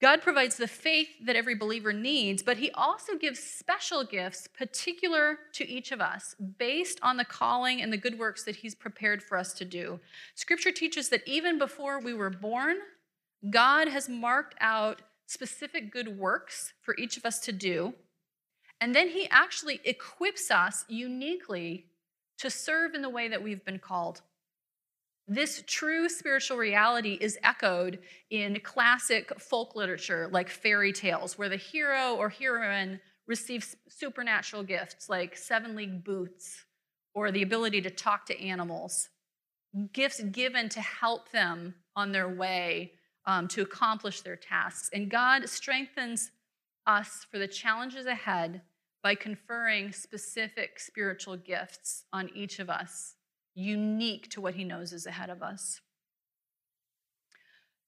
God 0.00 0.20
provides 0.20 0.56
the 0.56 0.68
faith 0.68 1.08
that 1.24 1.36
every 1.36 1.54
believer 1.54 1.92
needs, 1.92 2.42
but 2.42 2.58
He 2.58 2.70
also 2.72 3.16
gives 3.16 3.40
special 3.40 4.04
gifts 4.04 4.46
particular 4.46 5.38
to 5.54 5.66
each 5.66 5.90
of 5.90 6.02
us 6.02 6.34
based 6.58 6.98
on 7.02 7.16
the 7.16 7.24
calling 7.24 7.80
and 7.80 7.90
the 7.90 7.96
good 7.96 8.18
works 8.18 8.44
that 8.44 8.56
He's 8.56 8.74
prepared 8.74 9.22
for 9.22 9.38
us 9.38 9.54
to 9.54 9.64
do. 9.64 9.98
Scripture 10.34 10.70
teaches 10.70 11.08
that 11.08 11.26
even 11.26 11.58
before 11.58 11.98
we 11.98 12.12
were 12.12 12.30
born, 12.30 12.76
God 13.50 13.88
has 13.88 14.08
marked 14.08 14.54
out 14.60 15.02
specific 15.26 15.92
good 15.92 16.18
works 16.18 16.72
for 16.82 16.94
each 16.96 17.16
of 17.16 17.24
us 17.24 17.38
to 17.40 17.52
do. 17.52 17.94
And 18.80 18.94
then 18.94 19.08
He 19.08 19.28
actually 19.30 19.80
equips 19.84 20.50
us 20.50 20.84
uniquely 20.88 21.86
to 22.38 22.50
serve 22.50 22.94
in 22.94 23.02
the 23.02 23.08
way 23.08 23.28
that 23.28 23.42
we've 23.42 23.64
been 23.64 23.78
called. 23.78 24.22
This 25.28 25.64
true 25.66 26.08
spiritual 26.08 26.56
reality 26.56 27.18
is 27.20 27.38
echoed 27.42 27.98
in 28.30 28.60
classic 28.60 29.32
folk 29.40 29.74
literature 29.74 30.28
like 30.30 30.48
fairy 30.48 30.92
tales, 30.92 31.36
where 31.36 31.48
the 31.48 31.56
hero 31.56 32.14
or 32.14 32.28
heroine 32.28 33.00
receives 33.26 33.74
supernatural 33.88 34.62
gifts 34.62 35.08
like 35.08 35.36
seven 35.36 35.74
league 35.74 36.04
boots 36.04 36.64
or 37.14 37.32
the 37.32 37.42
ability 37.42 37.80
to 37.80 37.90
talk 37.90 38.26
to 38.26 38.40
animals. 38.40 39.08
Gifts 39.92 40.20
given 40.20 40.68
to 40.68 40.80
help 40.80 41.32
them 41.32 41.74
on 41.96 42.12
their 42.12 42.28
way 42.28 42.92
um, 43.26 43.48
to 43.48 43.62
accomplish 43.62 44.20
their 44.20 44.36
tasks. 44.36 44.90
And 44.92 45.10
God 45.10 45.48
strengthens 45.48 46.30
us 46.86 47.26
for 47.30 47.38
the 47.38 47.48
challenges 47.48 48.06
ahead 48.06 48.62
by 49.02 49.14
conferring 49.14 49.92
specific 49.92 50.78
spiritual 50.78 51.36
gifts 51.36 52.04
on 52.12 52.30
each 52.34 52.58
of 52.58 52.70
us 52.70 53.14
unique 53.54 54.28
to 54.30 54.40
what 54.40 54.54
he 54.54 54.64
knows 54.64 54.92
is 54.92 55.06
ahead 55.06 55.30
of 55.30 55.42
us. 55.42 55.80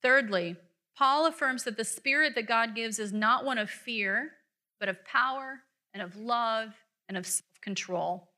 Thirdly, 0.02 0.56
Paul 0.96 1.26
affirms 1.26 1.64
that 1.64 1.76
the 1.76 1.84
spirit 1.84 2.34
that 2.34 2.48
God 2.48 2.74
gives 2.74 2.98
is 2.98 3.12
not 3.12 3.44
one 3.44 3.58
of 3.58 3.70
fear, 3.70 4.32
but 4.80 4.88
of 4.88 5.04
power 5.04 5.60
and 5.92 6.02
of 6.02 6.16
love 6.16 6.70
and 7.08 7.16
of 7.16 7.26
self 7.26 7.60
control. 7.60 8.28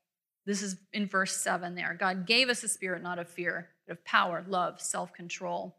This 0.45 0.61
is 0.61 0.77
in 0.91 1.07
verse 1.07 1.35
7 1.37 1.75
there. 1.75 1.95
God 1.97 2.25
gave 2.25 2.49
us 2.49 2.63
a 2.63 2.67
spirit 2.67 3.01
not 3.01 3.19
of 3.19 3.29
fear, 3.29 3.69
but 3.87 3.93
of 3.93 4.05
power, 4.05 4.43
love, 4.47 4.81
self 4.81 5.13
control. 5.13 5.77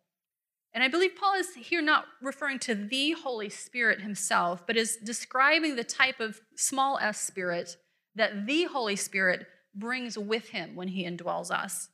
And 0.75 0.83
I 0.83 0.89
believe 0.89 1.17
Paul 1.17 1.35
is 1.35 1.55
here 1.55 1.83
not 1.83 2.07
referring 2.23 2.59
to 2.61 2.75
the 2.75 3.13
Holy 3.13 3.51
Spirit 3.51 4.01
himself, 4.01 4.67
but 4.67 4.77
is 4.77 4.97
describing 4.97 5.77
the 5.77 5.85
type 5.85 6.19
of 6.19 6.41
small 6.57 6.99
s 6.99 7.21
spirit 7.21 7.77
that 8.15 8.47
the 8.47 8.65
Holy 8.65 8.97
Spirit 8.97 9.47
brings 9.75 10.17
with 10.19 10.49
him 10.49 10.75
when 10.75 10.89
he 10.89 11.05
indwells 11.05 11.51
us. 11.51 11.89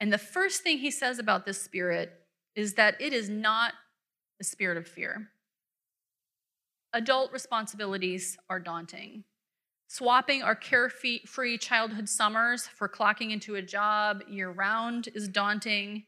And 0.00 0.12
the 0.12 0.18
first 0.18 0.62
thing 0.62 0.78
he 0.78 0.90
says 0.90 1.18
about 1.18 1.46
this 1.46 1.62
spirit 1.62 2.12
is 2.54 2.74
that 2.74 3.00
it 3.00 3.12
is 3.12 3.28
not 3.28 3.74
a 4.40 4.44
spirit 4.44 4.76
of 4.76 4.86
fear. 4.86 5.28
Adult 6.92 7.32
responsibilities 7.32 8.38
are 8.48 8.60
daunting. 8.60 9.24
Swapping 9.88 10.42
our 10.42 10.54
carefree 10.56 11.58
childhood 11.58 12.08
summers 12.08 12.66
for 12.66 12.88
clocking 12.88 13.30
into 13.30 13.54
a 13.54 13.62
job 13.62 14.22
year 14.28 14.50
round 14.50 15.08
is 15.14 15.28
daunting. 15.28 16.04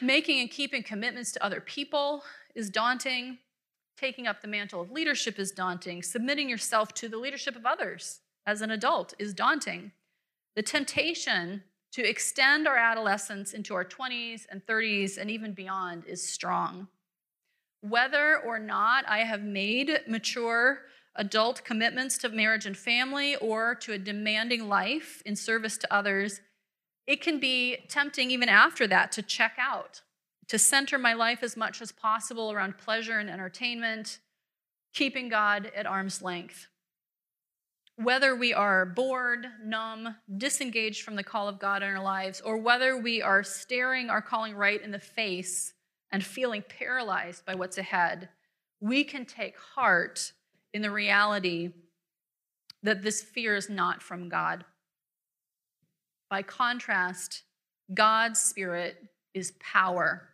Making 0.00 0.40
and 0.40 0.50
keeping 0.50 0.82
commitments 0.82 1.32
to 1.32 1.44
other 1.44 1.60
people 1.60 2.22
is 2.54 2.70
daunting. 2.70 3.38
Taking 3.98 4.26
up 4.26 4.42
the 4.42 4.48
mantle 4.48 4.80
of 4.80 4.90
leadership 4.90 5.38
is 5.38 5.52
daunting. 5.52 6.02
Submitting 6.02 6.48
yourself 6.48 6.92
to 6.94 7.08
the 7.08 7.18
leadership 7.18 7.56
of 7.56 7.64
others 7.64 8.20
as 8.46 8.60
an 8.60 8.70
adult 8.70 9.14
is 9.18 9.34
daunting. 9.34 9.92
The 10.54 10.62
temptation 10.62 11.62
to 11.92 12.08
extend 12.08 12.68
our 12.68 12.76
adolescence 12.76 13.54
into 13.54 13.74
our 13.74 13.84
20s 13.84 14.46
and 14.50 14.64
30s 14.66 15.18
and 15.18 15.30
even 15.30 15.52
beyond 15.52 16.04
is 16.06 16.26
strong. 16.26 16.88
Whether 17.80 18.38
or 18.38 18.58
not 18.58 19.08
I 19.08 19.18
have 19.18 19.42
made 19.42 20.00
mature 20.06 20.80
adult 21.14 21.64
commitments 21.64 22.18
to 22.18 22.28
marriage 22.28 22.66
and 22.66 22.76
family 22.76 23.36
or 23.36 23.74
to 23.76 23.92
a 23.92 23.98
demanding 23.98 24.68
life 24.68 25.22
in 25.24 25.36
service 25.36 25.78
to 25.78 25.94
others, 25.94 26.40
it 27.06 27.20
can 27.20 27.38
be 27.38 27.78
tempting 27.88 28.30
even 28.30 28.48
after 28.48 28.86
that 28.86 29.12
to 29.12 29.22
check 29.22 29.56
out, 29.58 30.02
to 30.48 30.58
center 30.58 30.98
my 30.98 31.12
life 31.12 31.42
as 31.42 31.56
much 31.56 31.80
as 31.80 31.92
possible 31.92 32.52
around 32.52 32.78
pleasure 32.78 33.18
and 33.18 33.30
entertainment, 33.30 34.18
keeping 34.92 35.28
God 35.28 35.70
at 35.74 35.86
arm's 35.86 36.22
length. 36.22 36.68
Whether 37.96 38.36
we 38.36 38.52
are 38.52 38.84
bored, 38.84 39.46
numb, 39.64 40.16
disengaged 40.36 41.02
from 41.02 41.16
the 41.16 41.22
call 41.22 41.48
of 41.48 41.58
God 41.58 41.82
in 41.82 41.88
our 41.88 42.02
lives, 42.02 42.42
or 42.42 42.58
whether 42.58 42.96
we 42.96 43.22
are 43.22 43.42
staring 43.42 44.10
our 44.10 44.20
calling 44.20 44.54
right 44.54 44.82
in 44.82 44.90
the 44.90 44.98
face 44.98 45.72
and 46.10 46.22
feeling 46.22 46.62
paralyzed 46.68 47.46
by 47.46 47.54
what's 47.54 47.78
ahead, 47.78 48.28
we 48.80 49.02
can 49.02 49.24
take 49.24 49.56
heart 49.58 50.32
in 50.74 50.82
the 50.82 50.90
reality 50.90 51.72
that 52.82 53.02
this 53.02 53.22
fear 53.22 53.56
is 53.56 53.70
not 53.70 54.02
from 54.02 54.28
God. 54.28 54.64
By 56.28 56.42
contrast, 56.42 57.42
God's 57.92 58.40
Spirit 58.40 59.02
is 59.34 59.52
power. 59.60 60.30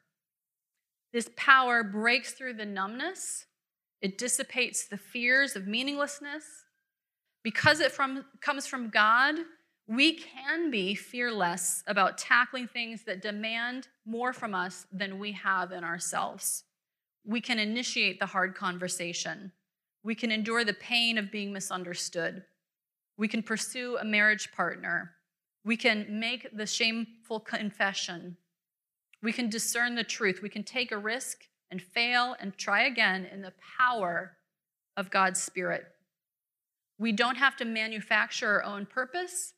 This 1.12 1.28
power 1.37 1.82
breaks 1.82 2.32
through 2.32 2.54
the 2.54 2.64
numbness, 2.64 3.46
it 4.00 4.18
dissipates 4.18 4.87
the 4.87 4.96
fears 4.96 5.54
of 5.54 5.66
meaninglessness. 5.66 6.44
Because 7.44 7.80
it 7.80 7.92
from, 7.92 8.25
comes 8.40 8.66
from 8.66 8.88
God, 8.88 9.34
we 9.88 10.14
can 10.14 10.70
be 10.70 10.94
fearless 10.94 11.82
about 11.87 12.18
tackling 12.18 12.68
things 12.68 13.04
that 13.04 13.20
demand 13.20 13.88
more 14.06 14.32
from 14.32 14.54
us 14.54 14.87
than 14.92 15.18
we 15.18 15.32
have 15.32 15.72
in 15.72 15.82
ourselves. 15.82 16.64
We 17.25 17.40
can 17.40 17.58
initiate 17.58 18.20
the 18.20 18.26
hard 18.26 18.54
conversation. 18.54 19.52
We 20.04 20.14
can 20.14 20.32
endure 20.32 20.64
the 20.64 20.75
pain 20.75 21.18
of 21.18 21.30
being 21.30 21.52
misunderstood. 21.52 22.44
We 23.16 23.28
can 23.28 23.42
pursue 23.42 23.99
a 23.99 24.04
marriage 24.04 24.50
partner. 24.52 25.12
We 25.64 25.76
can 25.76 26.19
make 26.19 26.57
the 26.57 26.66
shameful 26.66 27.40
confession. 27.40 28.37
We 29.23 29.33
can 29.33 29.49
discern 29.49 29.95
the 29.95 30.04
truth. 30.04 30.40
We 30.42 30.49
can 30.49 30.64
take 30.64 30.90
a 30.90 30.99
risk 30.99 31.45
and 31.71 31.81
fail 31.81 32.37
and 32.40 32.57
try 32.59 32.85
again 32.85 33.26
in 33.33 33.40
the 33.40 33.52
power 33.78 34.37
of 34.97 35.11
God's 35.11 35.40
Spirit. 35.40 35.85
We 36.99 37.12
don't 37.12 37.37
have 37.37 37.57
to 37.57 37.64
manufacture 37.64 38.49
our 38.49 38.64
own 38.64 38.87
purpose, 38.87 39.54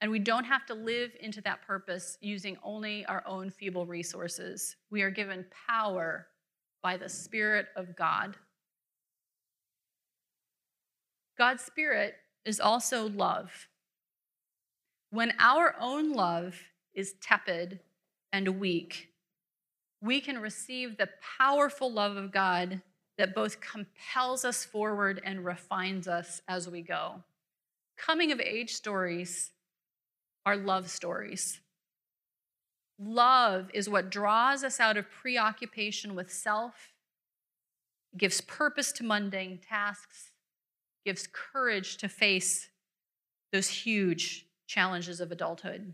and 0.00 0.10
we 0.10 0.18
don't 0.18 0.44
have 0.44 0.66
to 0.66 0.74
live 0.74 1.12
into 1.20 1.40
that 1.42 1.62
purpose 1.62 2.18
using 2.20 2.56
only 2.62 3.04
our 3.06 3.22
own 3.26 3.50
feeble 3.50 3.86
resources. 3.86 4.76
We 4.90 5.02
are 5.02 5.10
given 5.10 5.44
power 5.68 6.26
by 6.82 6.96
the 6.96 7.08
Spirit 7.08 7.66
of 7.76 7.94
God. 7.96 8.36
God's 11.38 11.62
Spirit 11.62 12.14
is 12.44 12.60
also 12.60 13.08
love. 13.10 13.68
When 15.12 15.34
our 15.38 15.76
own 15.78 16.12
love 16.12 16.58
is 16.94 17.16
tepid 17.20 17.80
and 18.32 18.58
weak, 18.58 19.10
we 20.00 20.22
can 20.22 20.38
receive 20.38 20.96
the 20.96 21.10
powerful 21.38 21.92
love 21.92 22.16
of 22.16 22.32
God 22.32 22.80
that 23.18 23.34
both 23.34 23.60
compels 23.60 24.42
us 24.42 24.64
forward 24.64 25.20
and 25.22 25.44
refines 25.44 26.08
us 26.08 26.40
as 26.48 26.66
we 26.66 26.80
go. 26.80 27.22
Coming 27.98 28.32
of 28.32 28.40
age 28.40 28.72
stories 28.72 29.50
are 30.46 30.56
love 30.56 30.88
stories. 30.88 31.60
Love 32.98 33.68
is 33.74 33.90
what 33.90 34.08
draws 34.08 34.64
us 34.64 34.80
out 34.80 34.96
of 34.96 35.10
preoccupation 35.10 36.14
with 36.14 36.32
self, 36.32 36.94
gives 38.16 38.40
purpose 38.40 38.92
to 38.92 39.04
mundane 39.04 39.58
tasks, 39.58 40.30
gives 41.04 41.28
courage 41.30 41.98
to 41.98 42.08
face 42.08 42.70
those 43.52 43.68
huge 43.68 44.46
challenges 44.72 45.20
of 45.20 45.30
adulthood. 45.30 45.92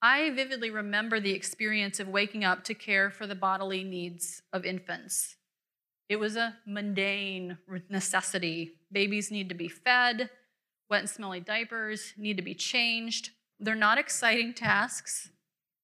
I 0.00 0.30
vividly 0.30 0.70
remember 0.70 1.20
the 1.20 1.32
experience 1.32 2.00
of 2.00 2.08
waking 2.08 2.42
up 2.44 2.64
to 2.64 2.74
care 2.74 3.10
for 3.10 3.26
the 3.26 3.34
bodily 3.34 3.84
needs 3.84 4.42
of 4.52 4.64
infants. 4.64 5.36
It 6.08 6.16
was 6.16 6.36
a 6.36 6.56
mundane 6.66 7.58
necessity. 7.88 8.72
Babies 8.90 9.30
need 9.30 9.48
to 9.50 9.54
be 9.54 9.68
fed, 9.68 10.30
wet 10.88 11.00
and 11.00 11.10
smelly 11.10 11.40
diapers 11.40 12.14
need 12.16 12.36
to 12.36 12.42
be 12.42 12.54
changed. 12.54 13.30
They're 13.60 13.74
not 13.74 13.98
exciting 13.98 14.54
tasks, 14.54 15.30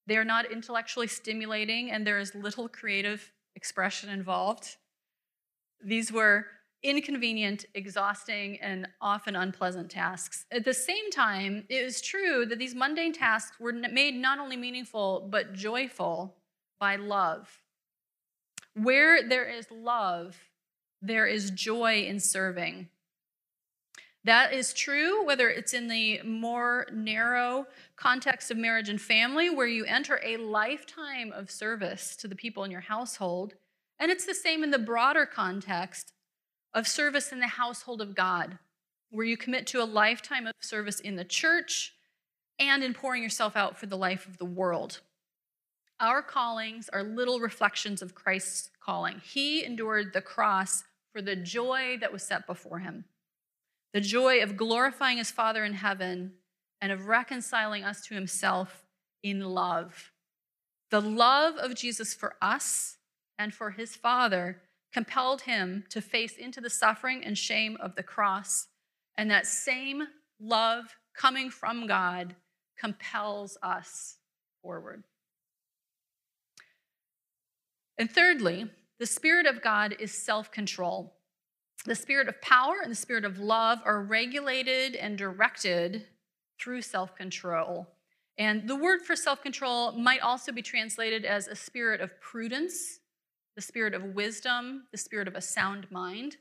they 0.07 0.17
are 0.17 0.25
not 0.25 0.51
intellectually 0.51 1.07
stimulating, 1.07 1.91
and 1.91 2.07
there 2.07 2.19
is 2.19 2.35
little 2.35 2.69
creative 2.69 3.33
expression 3.55 4.11
involved. 4.11 4.77
These 5.85 6.11
were 6.11 6.47
inconvenient, 6.83 7.67
exhausting, 7.75 8.59
and 8.61 8.89
often 9.01 9.37
unpleasant 9.37 9.91
tasks. 9.91 10.47
At 10.51 10.65
the 10.65 10.75
same 10.75 11.11
time, 11.11 11.65
it 11.69 11.83
is 11.83 12.01
true 12.01 12.47
that 12.47 12.59
these 12.59 12.75
mundane 12.75 13.13
tasks 13.13 13.61
were 13.61 13.73
made 13.73 14.15
not 14.15 14.39
only 14.39 14.57
meaningful, 14.57 15.29
but 15.31 15.53
joyful 15.53 16.37
by 16.79 16.97
love. 16.97 17.63
Where 18.75 19.23
there 19.29 19.49
is 19.49 19.67
love, 19.71 20.37
there 21.03 21.27
is 21.27 21.51
joy 21.51 22.05
in 22.05 22.21
serving. 22.21 22.89
That 24.25 24.53
is 24.53 24.75
true 24.75 25.25
whether 25.25 25.49
it's 25.49 25.73
in 25.73 25.89
the 25.89 26.21
more 26.23 26.87
narrow 26.93 27.67
context 27.97 28.51
of 28.51 28.59
marriage 28.59 28.89
and 28.89 29.01
family, 29.01 29.49
where 29.49 29.67
you 29.67 29.85
enter 29.87 30.21
a 30.23 30.37
lifetime 30.37 31.33
of 31.33 31.51
service 31.51 32.17
to 32.17 32.29
the 32.29 32.37
people 32.37 32.65
in 32.65 32.71
your 32.71 32.83
household. 32.83 33.55
And 33.99 34.11
it's 34.11 34.27
the 34.27 34.35
same 34.35 34.63
in 34.63 34.71
the 34.71 34.79
broader 34.79 35.27
context 35.27 36.13
of 36.75 36.87
service 36.87 37.33
in 37.33 37.41
the 37.41 37.47
household 37.47 38.01
of 38.01 38.15
God, 38.15 38.59
where 39.11 39.27
you 39.27 39.37
commit 39.37 39.67
to 39.69 39.83
a 39.83 39.85
lifetime 39.85 40.47
of 40.47 40.55
service 40.61 41.01
in 41.01 41.17
the 41.17 41.25
church 41.25 41.95
and 42.59 42.85
in 42.85 42.95
pouring 42.95 43.23
yourself 43.23 43.57
out 43.57 43.79
for 43.79 43.87
the 43.87 43.97
life 43.97 44.27
of 44.27 44.39
the 44.39 44.45
world. 44.45 45.01
Our 45.99 46.23
callings 46.23 46.89
are 46.91 47.03
little 47.03 47.41
reflections 47.41 48.01
of 48.01 48.15
Christ's 48.15 48.71
calling. 48.83 49.21
He 49.23 49.65
endured 49.65 50.13
the 50.13 50.23
cross 50.23 50.85
for 51.13 51.21
the 51.21 51.37
joy 51.37 51.99
that 52.01 52.13
was 52.13 52.23
set 52.23 52.47
before 52.47 52.79
him 52.79 53.05
the 53.93 54.01
joy 54.01 54.41
of 54.43 54.57
glorifying 54.57 55.19
his 55.19 55.31
Father 55.31 55.65
in 55.65 55.73
heaven 55.73 56.33
and 56.81 56.93
of 56.93 57.07
reconciling 57.07 57.85
us 57.85 58.07
to 58.07 58.15
himself 58.15 58.87
in 59.23 59.41
love. 59.41 60.13
The 60.91 61.01
love 61.01 61.57
of 61.57 61.75
Jesus 61.75 62.15
for 62.15 62.37
us 62.41 62.99
and 63.39 63.53
for 63.53 63.71
his 63.71 63.97
Father 63.97 64.63
compelled 64.93 65.43
him 65.43 65.85
to 65.91 66.01
face 66.01 66.37
into 66.37 66.61
the 66.61 66.71
suffering 66.71 67.25
and 67.25 67.37
shame 67.37 67.77
of 67.81 67.95
the 67.95 68.03
cross. 68.03 68.69
And 69.17 69.31
that 69.31 69.47
same 69.47 70.03
love 70.41 70.97
coming 71.15 71.51
from 71.51 71.87
God 71.87 72.35
compels 72.79 73.59
us 73.63 74.17
forward. 74.63 75.05
And 77.99 78.11
thirdly, 78.11 78.71
the 78.99 79.07
Spirit 79.07 79.47
of 79.47 79.63
God 79.63 79.95
is 79.99 80.13
self 80.13 80.51
control. 80.51 81.15
The 81.85 81.95
Spirit 81.95 82.29
of 82.29 82.41
power 82.41 82.77
and 82.83 82.91
the 82.91 82.97
Spirit 82.97 83.25
of 83.25 83.39
love 83.39 83.81
are 83.85 84.03
regulated 84.03 84.97
and 84.97 85.19
directed 85.19 86.07
through 86.59 86.83
self 86.83 87.15
control. 87.15 87.89
And 88.39 88.67
the 88.67 88.77
word 88.77 89.03
for 89.03 89.17
self 89.17 89.43
control 89.43 89.93
might 89.93 90.21
also 90.21 90.53
be 90.53 90.63
translated 90.63 91.27
as 91.27 91.47
a 91.47 91.55
spirit 91.55 92.01
of 92.01 92.19
prudence 92.23 93.00
the 93.61 93.67
spirit 93.67 93.93
of 93.93 94.03
wisdom, 94.15 94.85
the 94.91 94.97
spirit 94.97 95.29
of 95.29 95.35
a 95.35 95.41
sound 95.43 95.87
mind. 95.91 96.39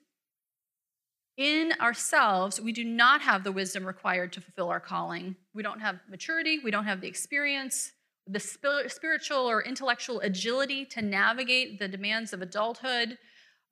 In 1.35 1.73
ourselves, 1.81 2.61
we 2.61 2.71
do 2.71 2.85
not 2.85 3.19
have 3.19 3.43
the 3.43 3.51
wisdom 3.51 3.85
required 3.85 4.31
to 4.31 4.39
fulfill 4.39 4.69
our 4.69 4.79
calling. 4.79 5.35
We 5.53 5.61
don't 5.61 5.81
have 5.81 5.99
maturity, 6.09 6.59
we 6.63 6.71
don't 6.71 6.85
have 6.85 7.01
the 7.01 7.09
experience, 7.09 7.91
the 8.25 8.39
spiritual 8.39 9.49
or 9.49 9.61
intellectual 9.61 10.21
agility 10.21 10.85
to 10.85 11.01
navigate 11.01 11.77
the 11.77 11.89
demands 11.89 12.31
of 12.31 12.41
adulthood. 12.41 13.17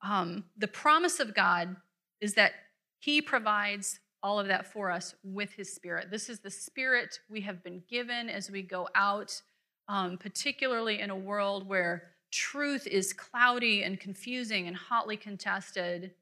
Um, 0.04 0.44
the 0.58 0.68
promise 0.68 1.18
of 1.18 1.34
God 1.34 1.74
is 2.20 2.34
that 2.34 2.52
He 2.98 3.22
provides 3.22 3.98
all 4.22 4.38
of 4.38 4.48
that 4.48 4.70
for 4.70 4.90
us 4.90 5.14
with 5.24 5.52
His 5.52 5.74
Spirit. 5.74 6.10
This 6.10 6.28
is 6.28 6.40
the 6.40 6.50
Spirit 6.50 7.18
we 7.30 7.40
have 7.40 7.64
been 7.64 7.82
given 7.88 8.28
as 8.28 8.50
we 8.50 8.60
go 8.60 8.90
out, 8.94 9.40
um, 9.88 10.18
particularly 10.18 11.00
in 11.00 11.08
a 11.08 11.16
world 11.16 11.66
where 11.66 12.17
truth 12.30 12.86
is 12.86 13.12
cloudy 13.12 13.82
and 13.82 13.98
confusing 13.98 14.66
and 14.66 14.76
hotly 14.76 15.16
contested, 15.16 16.12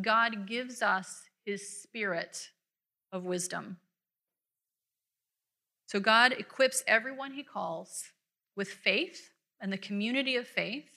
God 0.00 0.46
gives 0.46 0.82
us 0.82 1.22
his 1.44 1.82
spirit 1.82 2.50
of 3.12 3.24
wisdom. 3.24 3.78
So 5.86 6.00
God 6.00 6.32
equips 6.32 6.82
everyone 6.86 7.32
he 7.32 7.42
calls 7.42 8.04
with 8.56 8.68
faith 8.68 9.30
and 9.60 9.72
the 9.72 9.78
community 9.78 10.36
of 10.36 10.46
faith, 10.46 10.90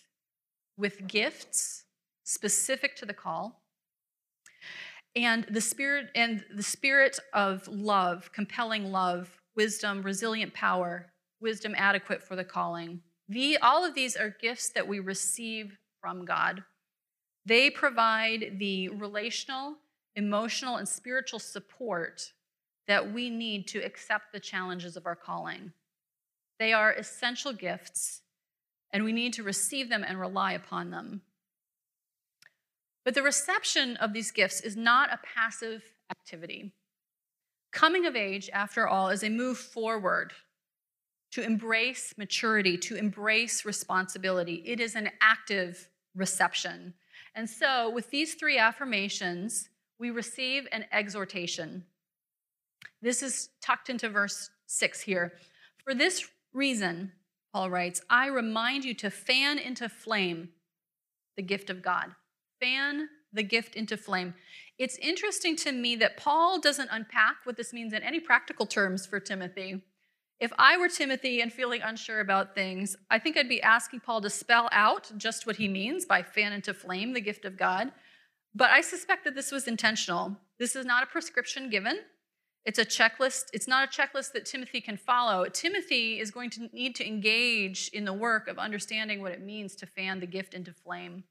with 0.77 1.07
gifts 1.07 1.83
specific 2.23 2.95
to 2.95 3.05
the 3.05 3.13
call, 3.13 3.61
and 5.15 5.45
the 5.49 5.61
spirit 5.61 6.09
and 6.15 6.43
the 6.53 6.63
spirit 6.63 7.19
of 7.33 7.67
love, 7.67 8.31
compelling 8.31 8.91
love, 8.91 9.29
wisdom, 9.55 10.01
resilient 10.01 10.53
power, 10.53 11.11
wisdom 11.39 11.73
adequate 11.77 12.23
for 12.23 12.35
the 12.35 12.43
calling, 12.43 13.01
the, 13.29 13.57
all 13.61 13.85
of 13.85 13.93
these 13.93 14.17
are 14.17 14.35
gifts 14.41 14.69
that 14.71 14.87
we 14.87 14.99
receive 14.99 15.77
from 16.01 16.25
God. 16.25 16.63
They 17.45 17.69
provide 17.69 18.57
the 18.57 18.89
relational, 18.89 19.75
emotional, 20.15 20.77
and 20.77 20.89
spiritual 20.89 21.39
support 21.39 22.33
that 22.87 23.13
we 23.13 23.29
need 23.29 23.67
to 23.67 23.79
accept 23.79 24.33
the 24.33 24.39
challenges 24.39 24.97
of 24.97 25.05
our 25.05 25.15
calling. 25.15 25.71
They 26.57 26.73
are 26.73 26.91
essential 26.91 27.53
gifts 27.53 28.21
and 28.91 29.03
we 29.03 29.13
need 29.13 29.33
to 29.33 29.43
receive 29.43 29.89
them 29.89 30.03
and 30.05 30.19
rely 30.19 30.53
upon 30.53 30.89
them. 30.89 31.21
But 33.05 33.13
the 33.13 33.21
reception 33.21 33.95
of 33.97 34.13
these 34.13 34.31
gifts 34.31 34.59
is 34.61 34.75
not 34.75 35.13
a 35.13 35.19
passive 35.23 35.83
activity. 36.09 36.73
Coming 37.71 38.07
of 38.07 38.15
age, 38.15 38.49
after 38.51 38.87
all, 38.87 39.09
is 39.09 39.23
a 39.23 39.29
move 39.29 39.59
forward 39.59 40.33
to 41.31 41.43
embrace 41.43 42.13
maturity, 42.17 42.77
to 42.77 42.95
embrace 42.95 43.65
responsibility. 43.65 44.63
It 44.65 44.79
is 44.79 44.95
an 44.95 45.11
active 45.21 45.89
reception. 46.15 46.93
And 47.35 47.49
so, 47.49 47.89
with 47.89 48.09
these 48.09 48.33
three 48.33 48.57
affirmations, 48.57 49.69
we 49.99 50.09
receive 50.09 50.67
an 50.71 50.85
exhortation. 50.91 51.85
This 53.01 53.21
is 53.21 53.49
tucked 53.61 53.89
into 53.89 54.09
verse 54.09 54.49
6 54.67 55.01
here. 55.01 55.33
For 55.83 55.93
this 55.93 56.27
reason, 56.53 57.11
Paul 57.53 57.69
writes, 57.69 58.01
I 58.09 58.27
remind 58.27 58.85
you 58.85 58.93
to 58.95 59.09
fan 59.09 59.57
into 59.57 59.89
flame 59.89 60.49
the 61.35 61.43
gift 61.43 61.69
of 61.69 61.81
God. 61.81 62.15
Fan 62.59 63.09
the 63.31 63.43
gift 63.43 63.75
into 63.75 63.95
flame. 63.95 64.33
It's 64.77 64.97
interesting 64.97 65.55
to 65.57 65.71
me 65.71 65.95
that 65.97 66.17
Paul 66.17 66.59
doesn't 66.59 66.89
unpack 66.91 67.37
what 67.43 67.57
this 67.57 67.73
means 67.73 67.93
in 67.93 68.01
any 68.01 68.19
practical 68.19 68.65
terms 68.65 69.05
for 69.05 69.19
Timothy. 69.19 69.81
If 70.39 70.53
I 70.57 70.77
were 70.77 70.87
Timothy 70.87 71.41
and 71.41 71.51
feeling 71.51 71.81
unsure 71.81 72.21
about 72.21 72.55
things, 72.55 72.95
I 73.09 73.19
think 73.19 73.35
I'd 73.35 73.49
be 73.49 73.61
asking 73.61 73.99
Paul 73.99 74.21
to 74.21 74.29
spell 74.29 74.69
out 74.71 75.11
just 75.17 75.45
what 75.45 75.57
he 75.57 75.67
means 75.67 76.05
by 76.05 76.23
fan 76.23 76.53
into 76.53 76.73
flame 76.73 77.11
the 77.13 77.19
gift 77.19 77.43
of 77.43 77.57
God. 77.57 77.91
But 78.55 78.69
I 78.69 78.79
suspect 78.79 79.25
that 79.25 79.35
this 79.35 79.51
was 79.51 79.67
intentional. 79.67 80.37
This 80.57 80.77
is 80.77 80.85
not 80.85 81.03
a 81.03 81.07
prescription 81.07 81.69
given. 81.69 81.99
It's 82.65 82.79
a 82.79 82.85
checklist. 82.85 83.45
It's 83.51 83.67
not 83.67 83.87
a 83.87 84.01
checklist 84.01 84.31
that 84.31 84.45
Timothy 84.45 84.79
can 84.79 84.95
follow. 84.95 85.45
Timothy 85.45 86.19
is 86.19 86.31
going 86.31 86.49
to 86.51 86.69
need 86.71 86.95
to 86.95 87.07
engage 87.07 87.89
in 87.93 88.05
the 88.05 88.13
work 88.13 88.47
of 88.47 88.57
understanding 88.57 89.21
what 89.21 89.33
it 89.33 89.41
means 89.41 89.75
to 89.75 89.85
fan 89.85 90.21
the 90.21 90.25
gift 90.25 90.53
into 90.53 90.71
flame. 90.73 91.25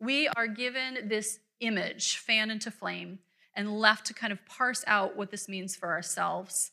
We 0.00 0.28
are 0.28 0.46
given 0.48 1.08
this 1.08 1.38
image, 1.60 2.16
fan 2.16 2.50
into 2.50 2.70
flame, 2.72 3.20
and 3.54 3.78
left 3.78 4.06
to 4.06 4.14
kind 4.14 4.32
of 4.32 4.44
parse 4.46 4.84
out 4.86 5.16
what 5.16 5.30
this 5.30 5.48
means 5.48 5.76
for 5.76 5.90
ourselves. 5.90 6.72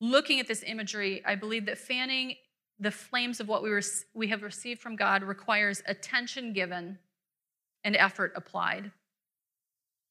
Looking 0.00 0.40
at 0.40 0.46
this 0.46 0.62
imagery, 0.66 1.22
I 1.24 1.34
believe 1.34 1.66
that 1.66 1.78
fanning 1.78 2.36
the 2.78 2.90
flames 2.90 3.40
of 3.40 3.48
what 3.48 3.62
we, 3.62 3.70
we 4.14 4.28
have 4.28 4.42
received 4.42 4.80
from 4.80 4.96
God 4.96 5.22
requires 5.22 5.82
attention 5.86 6.52
given 6.52 6.98
and 7.84 7.96
effort 7.96 8.32
applied. 8.36 8.90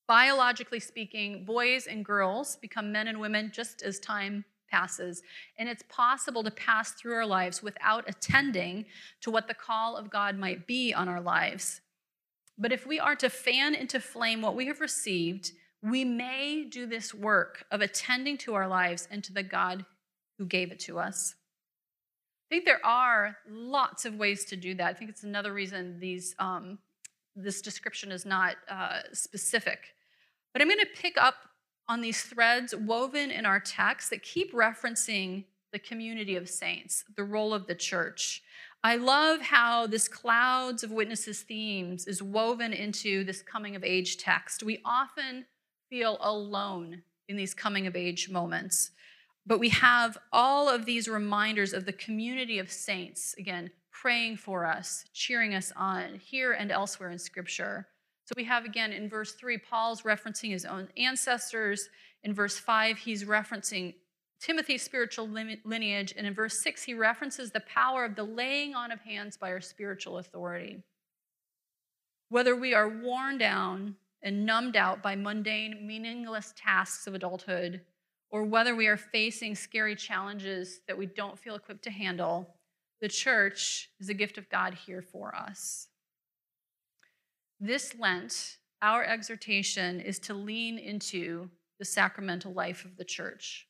Biologically 0.08 0.80
speaking, 0.80 1.45
boys 1.45 1.88
and 1.88 2.06
girls 2.06 2.58
become 2.58 2.91
men 2.91 3.08
and 3.08 3.19
women 3.19 3.52
just 3.54 3.84
as 3.84 4.00
time 4.00 4.45
passes. 4.69 5.21
And 5.58 5.69
it's 5.69 5.84
possible 5.89 6.43
to 6.43 6.52
pass 6.52 6.91
through 6.93 7.13
our 7.13 7.26
lives 7.26 7.62
without 7.62 8.08
attending 8.08 8.86
to 9.21 9.32
what 9.32 9.48
the 9.48 9.54
call 9.54 9.95
of 9.95 10.10
God 10.10 10.38
might 10.38 10.67
be 10.67 10.93
on 10.93 11.08
our 11.08 11.21
lives. 11.21 11.82
But 12.58 12.71
if 12.71 12.88
we 12.88 13.00
are 13.00 13.15
to 13.17 13.30
fan 13.30 13.76
into 13.76 14.00
flame 14.00 14.41
what 14.41 14.56
we 14.56 14.67
have 14.67 14.80
received, 14.80 15.52
we 15.86 16.04
may 16.04 16.65
do 16.65 16.88
this 16.88 17.13
work 17.13 17.65
of 17.69 17.82
attending 17.82 18.38
to 18.39 18.56
our 18.56 18.67
lives 18.67 19.08
and 19.12 19.24
to 19.24 19.34
the 19.34 19.43
God 19.43 19.86
who 20.38 20.45
gave 20.45 20.71
it 20.71 20.80
to 20.80 20.98
us. 20.98 21.36
I 22.48 22.56
think 22.56 22.65
there 22.65 22.84
are 22.84 23.38
lots 23.48 24.06
of 24.06 24.15
ways 24.15 24.45
to 24.45 24.56
do 24.56 24.74
that. 24.76 24.88
I 24.88 24.93
think 24.93 25.10
it's 25.12 25.24
another 25.24 25.54
reason 25.54 26.00
these 26.00 26.36
um, 26.39 26.80
this 27.36 27.62
description 27.62 28.12
is 28.12 28.26
not 28.26 28.56
uh, 28.69 29.02
specific. 29.12 29.93
But 30.54 30.62
I'm 30.62 30.69
going 30.69 30.80
to 30.80 31.02
pick 31.02 31.17
up 31.17 31.36
on 31.88 32.02
these 32.02 32.24
threads 32.24 32.74
woven 32.74 33.30
in 33.30 33.45
our 33.45 33.60
text 33.60 34.10
that 34.10 34.24
keep 34.24 34.54
referencing 34.54 35.43
the 35.71 35.80
community 35.80 36.36
of 36.36 36.50
saints, 36.50 37.04
the 37.15 37.24
role 37.24 37.54
of 37.54 37.67
the 37.67 37.76
church. 37.76 38.41
I 38.84 38.95
love 38.95 39.41
how 39.41 39.86
this 39.88 40.08
clouds 40.08 40.84
of 40.84 40.91
witnesses 40.91 41.41
themes 41.41 42.08
is 42.08 42.24
woven 42.24 42.71
into 42.71 43.24
this 43.24 43.41
coming 43.41 43.76
of 43.76 43.84
age 43.84 44.17
text. 44.17 44.63
We 44.63 44.80
often 44.86 45.45
feel 45.96 46.18
alone 46.20 47.02
in 47.30 47.38
these 47.38 47.54
coming 47.54 47.88
of 47.88 47.96
age 47.96 48.30
moments, 48.30 48.92
but 49.46 49.62
we 49.62 49.70
have 49.70 50.18
all 50.34 50.68
of 50.68 50.86
these 50.86 51.08
reminders 51.08 51.72
of 51.72 51.86
the 51.86 51.94
community 51.94 52.60
of 52.60 52.70
saints, 52.70 53.34
again, 53.38 53.72
praying 53.92 54.36
for 54.36 54.66
us, 54.66 55.06
cheering 55.14 55.56
us 55.56 55.72
on 55.78 56.20
here 56.22 56.52
and 56.52 56.70
elsewhere 56.70 57.12
in 57.12 57.18
Scripture. 57.18 57.88
So 58.26 58.34
we 58.36 58.44
have 58.44 58.66
again 58.66 58.92
in 58.92 59.08
verse 59.08 59.36
3, 59.36 59.58
Paul's 59.58 60.02
referencing 60.02 60.50
his 60.50 60.66
own 60.66 60.90
ancestors. 60.98 61.88
In 62.26 62.34
verse 62.34 62.60
5, 62.60 62.98
he's 62.98 63.24
referencing 63.24 63.94
Timothy's 64.42 64.84
spiritual 64.84 65.30
lineage. 65.30 66.14
And 66.18 66.28
in 66.28 66.34
verse 66.34 66.60
6, 66.62 66.84
he 66.84 66.94
references 66.94 67.52
the 67.52 67.62
power 67.62 68.04
of 68.04 68.18
the 68.18 68.24
laying 68.24 68.76
on 68.76 68.92
of 68.92 69.00
hands 69.00 69.38
by 69.38 69.50
our 69.50 69.62
spiritual 69.62 70.18
authority. 70.18 70.84
Whether 72.28 72.54
we 72.54 72.74
are 72.74 72.90
worn 72.90 73.38
down 73.38 73.96
and 74.21 74.45
numbed 74.45 74.75
out 74.75 75.04
by 75.04 75.15
mundane, 75.15 75.86
meaningless 75.86 76.54
tasks 76.58 77.08
of 77.08 77.13
adulthood, 77.13 77.82
or 78.30 78.43
whether 78.43 78.75
we 78.75 78.88
are 78.88 78.97
facing 78.97 79.56
scary 79.56 79.95
challenges 79.95 80.82
that 80.88 80.97
we 80.97 81.06
don't 81.06 81.39
feel 81.39 81.56
equipped 81.56 81.84
to 81.84 81.91
handle, 81.91 82.56
the 83.01 83.08
church 83.08 83.89
is 83.99 84.10
a 84.10 84.13
gift 84.13 84.38
of 84.38 84.49
God 84.49 84.73
here 84.73 85.01
for 85.01 85.36
us. 85.36 85.88
This 87.60 87.95
Lent, 87.97 88.58
our 88.82 89.04
exhortation 89.04 90.01
is 90.01 90.19
to 90.19 90.34
lean 90.34 90.78
into 90.78 91.49
the 91.80 91.86
sacramental 91.86 92.54
life 92.54 92.86
of 92.86 92.97
the 92.97 93.06
church. 93.06 93.67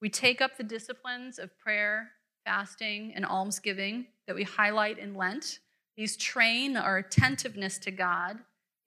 We 0.00 0.08
take 0.08 0.40
up 0.40 0.56
the 0.56 0.64
disciplines 0.64 1.38
of 1.38 1.56
prayer, 1.58 2.10
fasting, 2.44 3.12
and 3.14 3.24
almsgiving 3.24 4.06
that 4.26 4.36
we 4.36 4.44
highlight 4.44 4.98
in 4.98 5.14
Lent. 5.14 5.60
These 5.96 6.16
train 6.16 6.76
our 6.76 6.98
attentiveness 6.98 7.78
to 7.78 7.90
God 7.90 8.38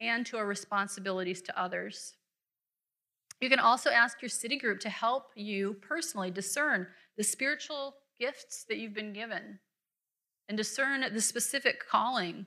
and 0.01 0.25
to 0.25 0.37
our 0.37 0.45
responsibilities 0.45 1.41
to 1.43 1.59
others. 1.59 2.13
You 3.41 3.49
can 3.49 3.59
also 3.59 3.89
ask 3.89 4.21
your 4.21 4.29
city 4.29 4.57
group 4.57 4.79
to 4.81 4.89
help 4.89 5.31
you 5.35 5.75
personally 5.81 6.31
discern 6.31 6.87
the 7.17 7.23
spiritual 7.23 7.95
gifts 8.19 8.65
that 8.67 8.77
you've 8.77 8.93
been 8.93 9.13
given 9.13 9.59
and 10.49 10.57
discern 10.57 11.05
the 11.13 11.21
specific 11.21 11.87
calling, 11.87 12.45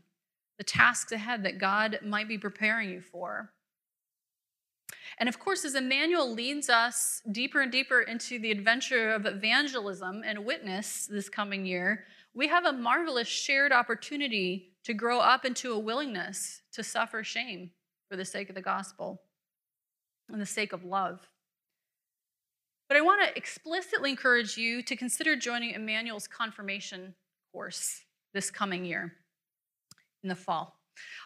the 0.58 0.64
tasks 0.64 1.12
ahead 1.12 1.44
that 1.44 1.58
God 1.58 2.00
might 2.04 2.28
be 2.28 2.36
preparing 2.36 2.90
you 2.90 3.00
for. 3.00 3.52
And 5.18 5.28
of 5.28 5.38
course, 5.38 5.64
as 5.64 5.74
Immanuel 5.74 6.32
leads 6.32 6.68
us 6.68 7.22
deeper 7.30 7.60
and 7.60 7.70
deeper 7.70 8.02
into 8.02 8.38
the 8.38 8.50
adventure 8.50 9.12
of 9.12 9.26
evangelism 9.26 10.22
and 10.24 10.44
witness 10.44 11.06
this 11.06 11.28
coming 11.28 11.64
year, 11.64 12.04
we 12.34 12.48
have 12.48 12.64
a 12.64 12.72
marvelous 12.72 13.28
shared 13.28 13.72
opportunity 13.72 14.71
to 14.84 14.94
grow 14.94 15.20
up 15.20 15.44
into 15.44 15.72
a 15.72 15.78
willingness 15.78 16.62
to 16.72 16.82
suffer 16.82 17.22
shame 17.22 17.70
for 18.08 18.16
the 18.16 18.24
sake 18.24 18.48
of 18.48 18.54
the 18.54 18.62
gospel 18.62 19.22
and 20.28 20.40
the 20.40 20.46
sake 20.46 20.72
of 20.72 20.84
love. 20.84 21.28
But 22.88 22.96
I 22.96 23.00
want 23.00 23.22
to 23.26 23.36
explicitly 23.36 24.10
encourage 24.10 24.56
you 24.56 24.82
to 24.82 24.96
consider 24.96 25.36
joining 25.36 25.70
Immanuel's 25.70 26.26
confirmation 26.26 27.14
course 27.52 28.02
this 28.34 28.50
coming 28.50 28.84
year 28.84 29.14
in 30.22 30.28
the 30.28 30.34
fall. 30.34 30.76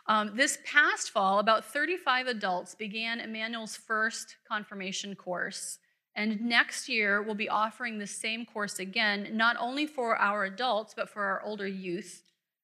Um, 0.07 0.33
this 0.37 0.59
past 0.65 1.11
fall, 1.11 1.41
about 1.41 1.65
35 1.65 2.29
adults 2.29 2.75
began 2.75 3.21
Immanuel's 3.21 3.77
first 3.77 4.37
confirmation 4.49 5.15
course. 5.17 5.79
And 6.15 6.41
next 6.41 6.89
year, 6.89 7.21
we'll 7.21 7.35
be 7.35 7.49
offering 7.49 7.99
the 7.99 8.07
same 8.07 8.47
course 8.47 8.79
again, 8.79 9.31
not 9.33 9.57
only 9.59 9.87
for 9.87 10.17
our 10.17 10.45
adults, 10.45 10.95
but 10.95 11.11
for 11.11 11.25
our 11.25 11.43
older 11.43 11.67
youth 11.67 12.23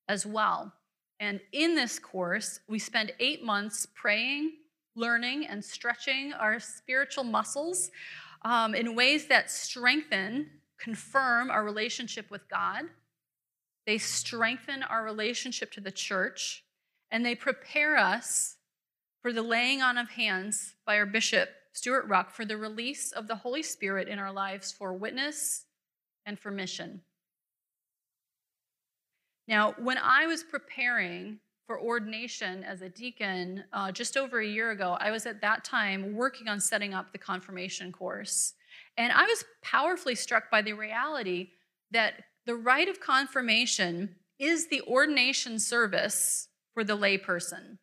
as 0.09 0.24
well. 0.24 0.72
And 1.20 1.40
in 1.53 1.75
this 1.75 1.98
course, 1.98 2.61
we 2.68 2.79
spend 2.79 3.12
eight 3.20 3.44
months 3.44 3.87
praying, 3.94 4.53
learning, 4.96 5.46
and 5.46 5.64
stretching 5.64 6.33
our 6.33 6.59
spiritual 6.59 7.25
muscles 7.25 7.90
um, 8.44 8.75
in 8.75 8.94
ways 8.94 9.27
that 9.29 9.51
strengthen, 9.51 10.51
confirm 10.79 11.51
our 11.51 11.64
relationship 11.64 12.31
with 12.31 12.48
God. 12.48 12.85
They 13.87 13.98
strengthen 13.98 14.83
our 14.83 15.05
relationship 15.05 15.70
to 15.72 15.81
the 15.81 15.90
church, 15.90 16.64
and 17.11 17.25
they 17.25 17.35
prepare 17.35 17.96
us 17.96 18.57
for 19.20 19.33
the 19.33 19.42
laying 19.42 19.81
on 19.81 19.98
of 19.98 20.11
hands 20.11 20.75
by 20.85 20.96
our 20.96 21.07
bishop, 21.07 21.48
Stewart 21.72 22.09
Ruch, 22.09 22.31
for 22.31 22.44
the 22.44 22.57
release 22.57 23.12
of 23.12 23.29
the 23.29 23.37
Holy 23.37 23.62
Spirit 23.62 24.09
in 24.09 24.18
our 24.18 24.33
lives 24.33 24.72
for 24.72 24.92
witness 24.92 25.66
and 26.27 26.38
for 26.38 26.51
mission. 26.51 27.03
Now, 29.48 29.74
when 29.78 29.98
I 29.98 30.26
was 30.26 30.42
preparing 30.42 31.38
for 31.66 31.81
ordination 31.81 32.64
as 32.64 32.83
a 32.83 32.88
deacon 32.88 33.64
uh, 33.72 33.92
just 33.92 34.16
over 34.16 34.40
a 34.40 34.46
year 34.46 34.70
ago, 34.70 34.96
I 35.00 35.11
was 35.11 35.26
at 35.26 35.40
that 35.40 35.64
time 35.64 36.14
working 36.14 36.48
on 36.48 36.61
setting 36.61 36.94
up 36.94 37.12
the 37.12 37.18
confirmation 37.18 37.92
course. 37.92 38.55
And 38.96 39.12
I 39.12 39.24
was 39.24 39.44
powerfully 39.62 40.14
struck 40.14 40.50
by 40.50 40.62
the 40.62 40.72
reality 40.72 41.50
that 41.90 42.14
the 42.46 42.55
rite 42.55 42.88
of 42.88 43.00
confirmation 43.00 44.16
is 44.38 44.68
the 44.68 44.83
ordination 44.83 45.59
service 45.59 46.48
for 46.74 46.85
the 46.85 46.96
layperson. 46.96 47.78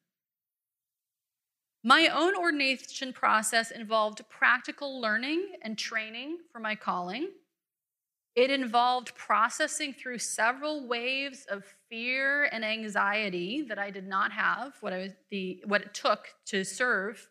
My 1.83 2.09
own 2.09 2.35
ordination 2.35 3.13
process 3.13 3.71
involved 3.71 4.21
practical 4.29 4.99
learning 4.99 5.53
and 5.61 5.77
training 5.77 6.39
for 6.51 6.59
my 6.59 6.75
calling. 6.75 7.29
It 8.39 8.51
involved 8.51 9.15
processing 9.15 9.91
through 9.91 10.19
several 10.19 10.87
waves 10.87 11.45
of 11.49 11.65
fear 11.89 12.45
and 12.45 12.63
anxiety 12.63 13.65
that 13.67 13.77
I 13.77 13.89
did 13.91 14.07
not 14.07 14.31
have, 14.31 14.75
what, 14.79 14.93
I 14.93 14.97
was, 14.99 15.11
the, 15.29 15.61
what 15.65 15.81
it 15.81 15.93
took 15.93 16.29
to 16.45 16.63
serve 16.63 17.29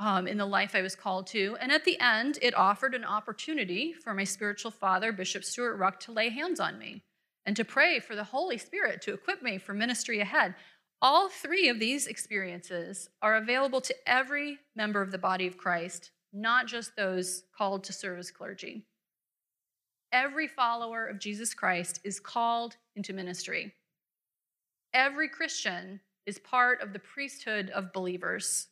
um, 0.00 0.26
in 0.26 0.36
the 0.36 0.44
life 0.44 0.74
I 0.74 0.82
was 0.82 0.96
called 0.96 1.28
to. 1.28 1.56
And 1.60 1.70
at 1.70 1.84
the 1.84 2.00
end, 2.00 2.40
it 2.42 2.52
offered 2.56 2.96
an 2.96 3.04
opportunity 3.04 3.92
for 3.92 4.12
my 4.12 4.24
spiritual 4.24 4.72
father, 4.72 5.12
Bishop 5.12 5.44
Stewart 5.44 5.78
Ruch, 5.78 6.00
to 6.00 6.12
lay 6.12 6.30
hands 6.30 6.58
on 6.58 6.80
me 6.80 7.04
and 7.46 7.54
to 7.54 7.64
pray 7.64 8.00
for 8.00 8.16
the 8.16 8.24
Holy 8.24 8.58
Spirit 8.58 9.02
to 9.02 9.14
equip 9.14 9.40
me 9.40 9.58
for 9.58 9.72
ministry 9.72 10.18
ahead. 10.18 10.56
All 11.00 11.28
three 11.28 11.68
of 11.68 11.78
these 11.78 12.08
experiences 12.08 13.08
are 13.22 13.36
available 13.36 13.80
to 13.82 13.94
every 14.04 14.58
member 14.74 15.00
of 15.00 15.12
the 15.12 15.16
body 15.16 15.46
of 15.46 15.56
Christ, 15.56 16.10
not 16.32 16.66
just 16.66 16.96
those 16.96 17.44
called 17.56 17.84
to 17.84 17.92
serve 17.92 18.18
as 18.18 18.32
clergy. 18.32 18.84
Every 20.14 20.46
follower 20.46 21.06
of 21.06 21.18
Jesus 21.18 21.54
Christ 21.54 21.98
is 22.04 22.20
called 22.20 22.76
into 22.94 23.12
ministry. 23.12 23.74
Every 24.94 25.28
Christian 25.28 25.98
is 26.24 26.38
part 26.38 26.80
of 26.80 26.92
the 26.92 27.00
priesthood 27.00 27.68
of 27.70 27.92
believers. 27.92 28.68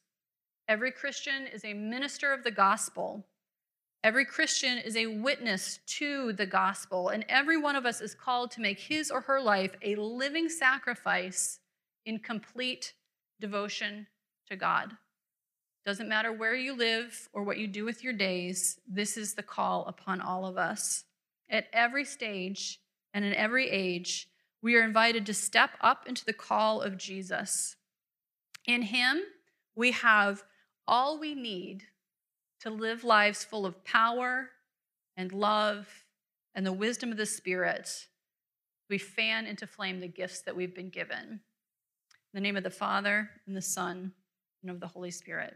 Every 0.69 0.93
Christian 0.93 1.49
is 1.49 1.65
a 1.65 1.75
minister 1.75 2.33
of 2.33 2.45
the 2.45 2.53
gospel. 2.53 3.27
Every 4.05 4.25
Christian 4.25 4.79
is 4.79 4.95
a 4.97 5.09
witness 5.09 5.81
to 5.99 6.33
the 6.33 6.47
gospel, 6.47 7.09
and 7.09 7.25
every 7.29 7.57
one 7.57 7.75
of 7.75 7.87
us 7.87 8.01
is 8.01 8.15
called 8.15 8.53
to 8.53 8.61
make 8.61 8.79
his 8.79 9.11
or 9.11 9.23
her 9.23 9.41
life 9.41 9.75
a 9.83 9.97
living 9.97 10.49
sacrifice 10.49 11.59
in 12.07 12.21
complete 12.21 12.95
devotion 13.41 14.07
to 14.49 14.55
God. 14.55 14.93
Doesn't 15.85 16.09
matter 16.09 16.33
where 16.33 16.55
you 16.55 16.73
live 16.73 17.29
or 17.33 17.43
what 17.43 17.59
you 17.59 17.67
do 17.67 17.85
with 17.85 18.05
your 18.05 18.13
days, 18.13 18.79
this 18.87 19.17
is 19.17 19.35
the 19.35 19.43
call 19.43 19.87
upon 19.87 20.21
all 20.21 20.47
of 20.47 20.57
us. 20.57 21.03
At 21.53 21.67
every 21.73 22.07
stage 22.07 22.81
and 23.13 23.25
in 23.25 23.35
every 23.35 23.69
age, 23.69 24.27
we 24.63 24.75
are 24.75 24.83
invited 24.83 25.27
to 25.27 25.35
step 25.35 25.71
up 25.83 26.09
into 26.09 26.25
the 26.25 26.33
call 26.33 26.81
of 26.81 26.97
Jesus. 26.97 27.77
In 28.67 28.83
Him, 28.83 29.21
we 29.77 29.93
have 29.93 30.45
all 30.89 31.21
we 31.21 31.35
need 31.35 31.85
to 32.61 32.71
live 32.71 33.05
lives 33.05 33.45
full 33.45 33.67
of 33.67 33.85
power 33.85 34.51
and 35.17 35.33
love 35.33 35.89
and 36.55 36.65
the 36.65 36.73
wisdom 36.73 37.11
of 37.11 37.19
the 37.19 37.27
Spirit. 37.27 38.07
We 38.89 38.99
fan 38.99 39.47
into 39.47 39.67
flame 39.67 40.01
the 40.01 40.09
gifts 40.09 40.43
that 40.43 40.57
we've 40.57 40.75
been 40.75 40.91
given. 40.91 41.19
In 41.29 41.41
the 42.35 42.41
name 42.41 42.57
of 42.57 42.65
the 42.65 42.71
Father, 42.71 43.29
and 43.47 43.55
the 43.55 43.63
Son, 43.63 44.13
and 44.63 44.71
of 44.71 44.81
the 44.81 44.87
Holy 44.87 45.11
Spirit. 45.11 45.55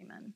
Amen. 0.00 0.34